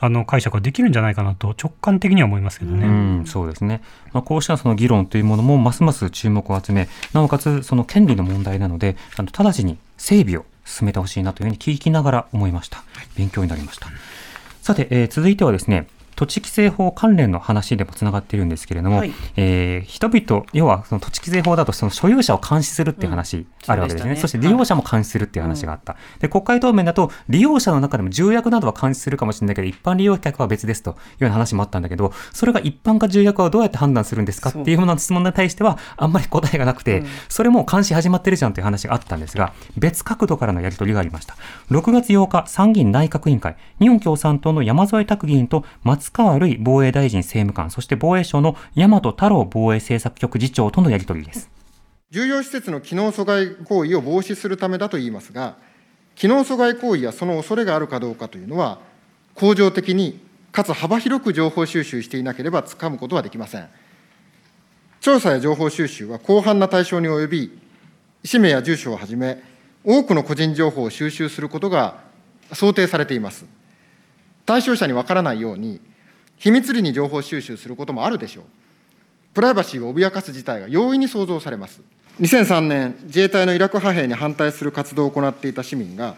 [0.00, 2.86] あの解釈ができるんじゃないかなと直感的には思いますけどね。
[2.86, 2.90] う
[3.28, 3.82] そうですね。
[4.12, 12.84] まあ、こうしたその議論というものもますます注目を集め、なおかつその権利の問題なので、あの直ちに整備を進めてほしいなというふうに聞きながら思いました。
[13.16, 13.88] 勉強になりました。
[14.68, 15.86] さて、えー、続いてはですね、
[16.18, 24.10] 土地規正法関連の話でもつながっているんですけれども、はい、えー、人々、要はその土地規正法だとその所有者を監視するっていう話あるわけですね。
[24.10, 25.92] うんそねそして利用者も監視するっていう話があった。
[25.92, 41.36] はい、で、国会答弁だと利用者の中でも重役などは監視するかもしれないけど、一般利用客は別ですというような話もあったんだけど、それが一般か重役はどうやって判断するんですかっていうような質問に対しては、あんまり答えがなくて、うん、それも監視始まってるじゃんという話があったんですが、別角度からのやり取りがありました。
[41.70, 51.50] 6月8日、参議院内閣委員会、日本共産党の山添拓議員と松川るい防衛大臣政務官、そして防衛省の大和太郎防衛政策局次長とのやり取りです。
[52.10, 55.56] 重要施設の機能阻害行為を防止するためだといいますが、
[56.14, 58.78] 機能阻害行為やその恐れがあるかどうかというのは、
[59.34, 63.68] 恒常的にかつ幅広く情報収集していなければつかむことはできません。
[65.00, 67.58] 調査や情報収集は広範な対象に及び、
[68.24, 69.42] 氏名や住所をはじめ、
[69.84, 72.00] 多くの個人情報を収集することが
[72.52, 73.44] 想定されています。
[74.44, 75.80] 対象者に分からないように、
[76.38, 78.44] 秘密裏に情報収集することもあるでしょう。
[79.34, 81.80] プライバシーを脅かす事態が容易に想像されます。
[82.20, 86.16] 2003年、自衛隊のイラク派兵に反対する活動を行っていた市民が、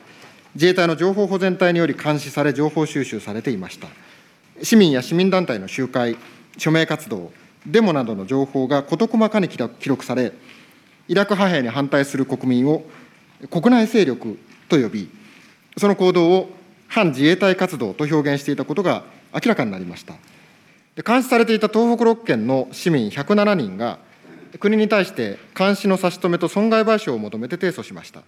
[0.55, 3.89] 自衛隊の情報保全隊により監視され、情報収集されていました。
[4.63, 6.17] 市民や市民団体の集会、
[6.57, 7.33] 署名活動、
[7.67, 9.59] デモなどの情報が事細かに記
[9.89, 10.33] 録され、
[11.09, 12.85] イラク派兵に反対する国民を
[13.51, 15.11] 国内勢力と呼び、
[15.77, 16.51] その行動を
[16.89, 20.15] 反自衛隊活動と表現していたことが明らかになりました
[20.97, 21.03] で。
[21.03, 23.99] 監視されていた東北6県の市民107人が、
[24.59, 28.23] 国に対して監視の差し止めと損害賠償を求めて提訴しました。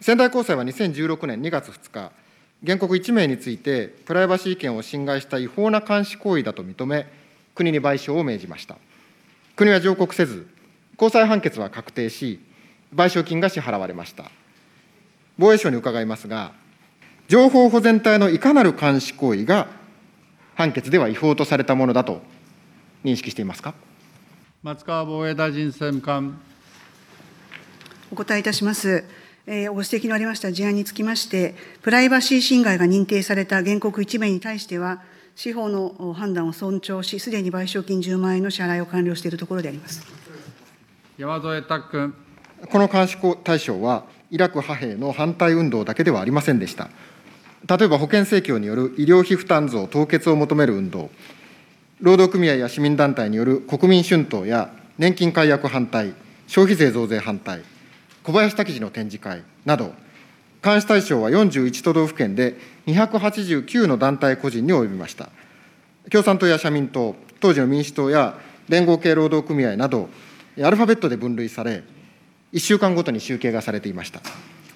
[0.00, 2.12] 仙台高裁は2016年2月2日、
[2.64, 7.06] 原告1名について、プライバシー権を侵害した違法な監視行為だと認め、
[7.54, 8.76] 国に賠償を命じました。
[9.56, 10.46] 国は上告せず、
[10.96, 12.40] 高裁判決は確定し、
[12.94, 14.30] 賠償金が支払われました。
[15.38, 16.52] 防衛省に伺いますが、
[17.28, 19.68] 情報保全隊のいかなる監視行為が
[20.62, 22.22] 判決では違法とされたものだと
[23.02, 23.74] 認識していますか？
[24.62, 26.38] 松川防衛大臣政務官。
[28.12, 29.04] お答えいたします。
[29.48, 35.02] えー、ご指摘のありました事案につきまして、プライバシー侵害が認定された原告1名に対しては、
[35.34, 40.06] 司法の判断を尊重し、すでに賠償金10万円の支払いを完了しているところであります
[41.18, 42.14] 山添拓君。
[42.70, 46.88] この監視対象は、イラク派兵の反対運動だけではありませんでした。
[47.68, 51.10] 例えば保険請求による医療費負担増凍結を求める運動、
[52.00, 56.14] 労働組合や市民団体による国民春闘や年金解約反対、
[56.48, 57.62] 消費税増税反対、
[58.24, 59.94] 小林滝次の展示会など、
[60.62, 62.56] 監視対象は41都道府県で
[62.86, 65.30] 289の団体個人に及びました。
[66.10, 68.38] 共産党や社民党、当時の民主党や
[68.68, 70.08] 連合系労働組合など、
[70.60, 71.82] アルファベットで分類され、
[72.52, 74.20] 1週間ごとに集計がされていました。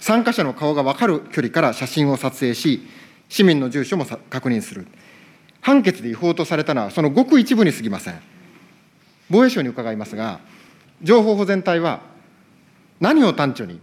[0.06, 2.86] 参加者の顔が分かる距離から写真を撮影し、
[3.28, 4.86] 市民の住所も確認する。
[5.60, 8.14] 判決で違法とされたのは、そのごく一部に過ぎません。
[9.28, 10.38] 防衛省に伺いますが、
[11.02, 12.02] 情報保全隊は
[13.00, 13.80] 何を端緒に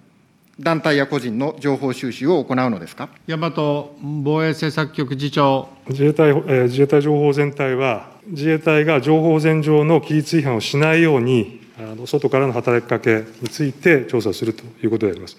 [0.62, 3.10] 団体や個人の情報収集を行うのですか？
[3.28, 15.36] 大和防衛政策局次長自衛隊、えー、自衛隊情報保全隊は、自衛隊が情報保全上の規律違反をしないように、あの外からの働きかけについて調査するということであります。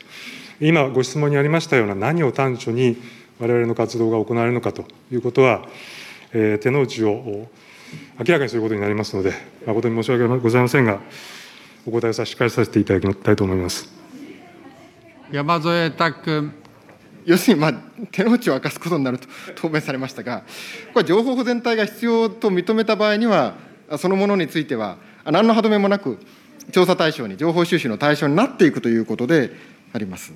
[0.61, 2.97] 今、ご質問にありましたような、何を端緒に
[3.41, 5.67] 我々の活動が行われるのかということは、
[6.33, 7.49] えー、手の内を
[8.19, 9.33] 明らかにすることになりますので、
[9.67, 11.01] 誠に申し訳ございませんが、
[11.87, 13.89] お答えを差し返させていただきたいと思います。
[15.31, 16.53] 山添拓君。
[17.25, 17.75] 要するに、まあ、
[18.13, 19.27] 手の内を明かすことになると
[19.57, 20.45] 答弁されましたが、
[20.93, 23.55] これ、情報保全隊が必要と認めた場合には、
[23.99, 26.19] そのものについては、何の歯止めもなく、
[26.71, 29.51] 調査対象に、情報収集の対象になっていくということで
[29.95, 30.35] あります。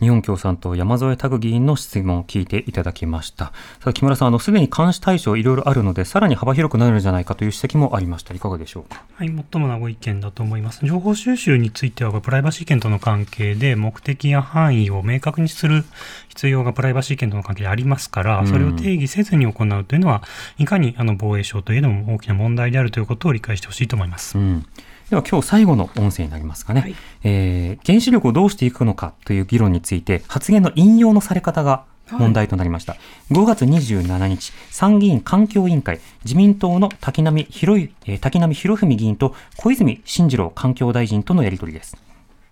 [0.00, 3.52] 日本共産党山添拓議員の質問を聞いていただきました。
[3.78, 8.34] さあ木村さん、あのすでに監視対象いろいろあるので、さらに幅広くなるんじゃないかという指摘もありました。
[8.34, 9.04] いかがでしょうか？
[9.14, 10.84] はい、最もなご意見だと思います。
[10.84, 15.84] 情報収集については、プライバシー権との関係で目的や範囲を明確にする
[16.28, 20.24] 必要がプライバシー権との関係でありますから、それを定義せずに行うというのは、
[20.58, 24.36] いかにあの防衛省といえども大きな問題であるということを理解してほしいと思います。
[24.36, 24.66] うん
[25.10, 26.94] では今日最後の音声になりますかね、はい、
[27.24, 32.98] えー、原子力をどうしていくのかという議論について発言の引用のされ方が問題となりました、は
[33.30, 41.96] い、5月27日参議院環境委員会自民党の滝波博,、えー、滝波博文議員と小泉進次郎環境大臣とのやり取りです。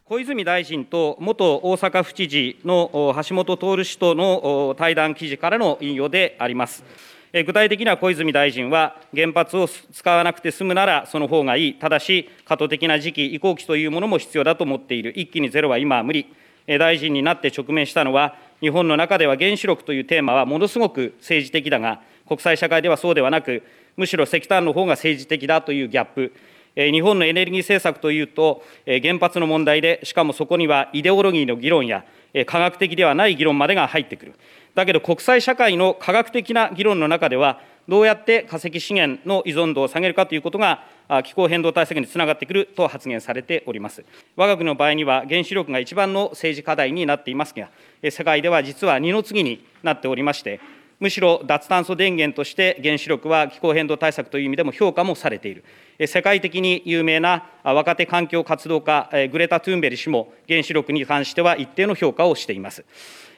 [0.05, 6.84] 小泉大臣と元大阪府知事の橋本徹氏との対談記事からの引用であります。
[7.33, 16.26] 具体的には小泉大臣は、原発を使わなくて済むならその方がいい、ただし、過渡的な時期、移行期というものも必要だと思っている、一気にゼロは今は無理、
[16.66, 23.62] 大臣になって直面したのは、日本の中では原子力というテーマはものすごく政治的だが、国際社会ではそうではなく、
[23.97, 26.35] むしろ石炭の方が政治的だというギャップ、
[26.76, 32.05] 日本のエネルギー政策というと、原発の問題で、しかもそこにはイデオロギーの議論や、
[32.47, 34.35] 科学的ではない議論までが入ってくる。
[34.75, 40.85] だけど国際社会の科学的な議論の中では、どうやって化石資源の依存度を下げるかということが、
[41.25, 44.05] 気候変動対策につながってくると発言されております。
[44.37, 47.68] 我が国の場合には、原子力が一番の政治課題になっていますが、
[48.11, 50.61] 世界では実は二の次になっておりまして、
[51.01, 55.64] むしろ脱炭素電源として原子力は気候変動対策という意味でも評価もされている。
[56.07, 62.85] 世界的に有名な若手環境活動家、グレタ・トゥーンベリ氏も原子力に関しては一定の評価をしています。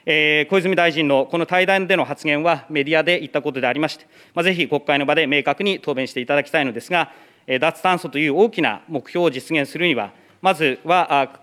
[0.06, 7.10] えー、小泉大臣のこの対談での発言はメディアで言ったことでありまして、まあ、ぜひ国会の場で明確に答弁していただきたいのですが、
[7.46, 11.40] えー、脱炭素という大きな目標を実現するには、まずは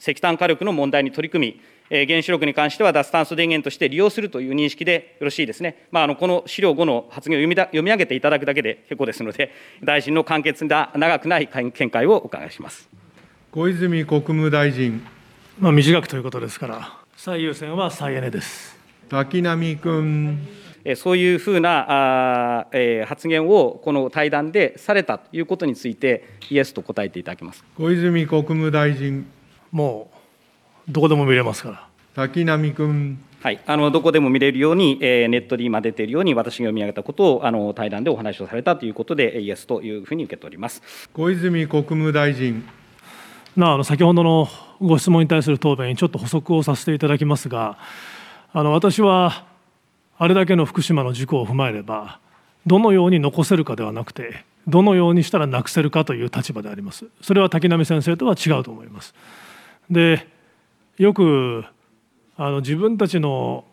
[0.00, 5.86] 石炭火力の問題に取り組み、えー、原子力に関しては脱炭素電源として利用するという認識でよろしいですね。
[5.92, 9.52] まあ、あのこの資料5の発言を読みだ読み上げていただくだけで結構ですので、
[9.84, 12.88] 大臣の簡潔な長くない見解をお伺いします
[13.52, 15.04] 小泉国務大臣。
[15.58, 18.78] まあ、短くということですから、最優先は再エネです。
[19.10, 20.38] 滝波君。
[20.96, 29.26] そういうふうなあ、えー、発言をこの対談でされたということについて、イエスと答えていただきます小泉国務大臣。
[29.70, 30.10] も
[30.88, 31.88] う、どこでも見れますから。
[32.14, 33.22] 滝波君。
[33.42, 40.80] はい、あのどこでも見れるように、えー、ネットに今出ているように、私が読み上げたことをあの対談でお話をされたということで、イエスというふうに受けております
[41.12, 42.66] 小泉国務大臣。
[43.58, 44.48] なあの先ほどの
[44.80, 47.78] ご質問に対する答弁にちょっと補足をさせていただきますが
[48.52, 49.44] あの私は
[50.18, 52.18] あれだけの福島の事故を踏まえれば
[52.66, 59.14] どのように残せるかではなくてどのようにしたらなくせるかという立場でありますそれは滝波先生とは違うと思います
[59.90, 60.26] で
[60.98, 61.64] よく
[62.36, 63.64] あの自分たちの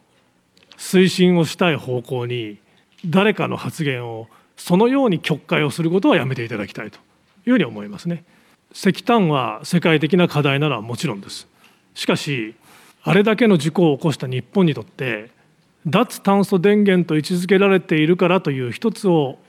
[0.78, 2.60] 推進をしたい方向に
[3.06, 6.98] 誰かの発言をそのように曲解をすることはやめていただきたいと
[7.46, 8.24] いうふうに思いますね。
[8.74, 11.48] 石炭は世界的な課題なのはもちろんです。
[11.94, 12.56] しかし
[13.04, 15.32] あれだけの事故を起こした日本にとって
[15.86, 19.40] 脱炭素電源と位置づけられているからという一つを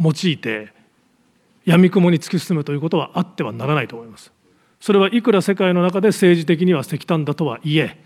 [0.00, 0.72] 用いて
[1.64, 4.32] 闇雲に突き進むということはあってはならないと思います。
[4.80, 8.02] それはいくら世界の中で政治的には石炭だとはいえ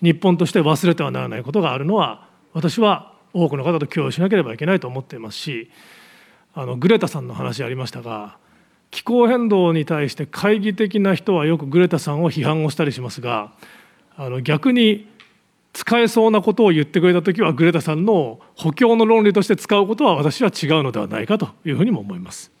[0.00, 5.70] 日本として忘れてはならないことがあるのは私は多くの方と共有しなければいけないと思っていますし
[6.54, 8.38] あのグレタさんの話ありましたが
[8.94, 13.52] 気候変動に対して懐疑的な人はよくグレタさんを批判をしたりしますが
[14.16, 15.08] あの逆に
[15.72, 22.52] 使えそうなことを言ってくれた時はグレタさんの補強の論理として使うことは私は違うのではないかというふうにも思います。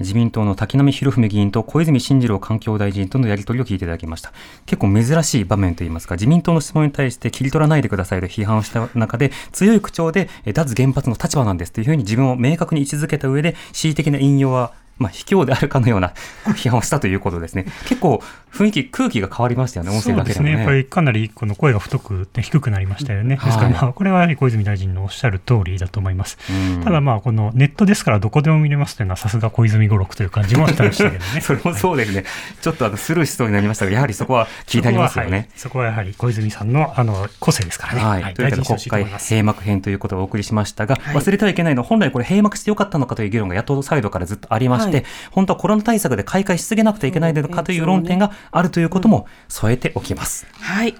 [0.00, 4.32] 自民党の滝波博文議員と小泉進次郎環境大臣とのやり取りを聞いていただきました。
[4.64, 16.12] 結構珍しい場面といいますか、自民党の質問に対して切り取らないでくださいと批判をした中で、強い口調で脱原発の立場なんですというふうに自分を明確に位置づけた上で、恣意的な引用はまあ、卑怯であるかのような
[16.44, 17.66] 批判をしたということですね。
[17.86, 18.22] 結構
[18.52, 20.52] 雰囲気、空気が変わりましたよね、音声だけでもね。
[20.52, 23.36] ねやっぱりかなりこの声が太くて低くなりましたよね。
[23.36, 26.38] ですから、まあ、これは小泉大臣のおっしゃる通りだと思います。
[26.82, 31.40] ただ、まあ、このネットですからどこでも見れますというのは、さすが小泉語録という感じもしたりしたけどね。
[31.42, 32.24] それもそうですね。
[32.60, 35.48] ちょっとあのスルーしそうになりましたが、やはりそこは聞いてありますよね。
[35.54, 38.00] そこはやはり小泉さんのあの個性ですからね。
[38.00, 38.34] はい。
[38.34, 50.46] というわけで、国会閉幕編ということをお送りしましたが、忘れてはいけないのは、本来これ閉幕してよかったのかという議論が野党サイドからずっとありまして、本当はコロナ対策で開会しすぎなくてはいけないのかという論点があるということも添えておきます。
[50.52, 50.94] はい。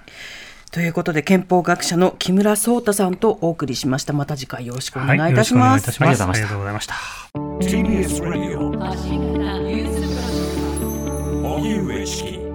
[0.70, 4.12] ということで憲法学者の木村壮太さんとお送りしました。
[4.12, 6.94] また次回よろしくお願いいたします、はい、ありがとうございました。
[7.34, 8.68] TBS ラディオ
[11.56, 12.47] 荻上チキ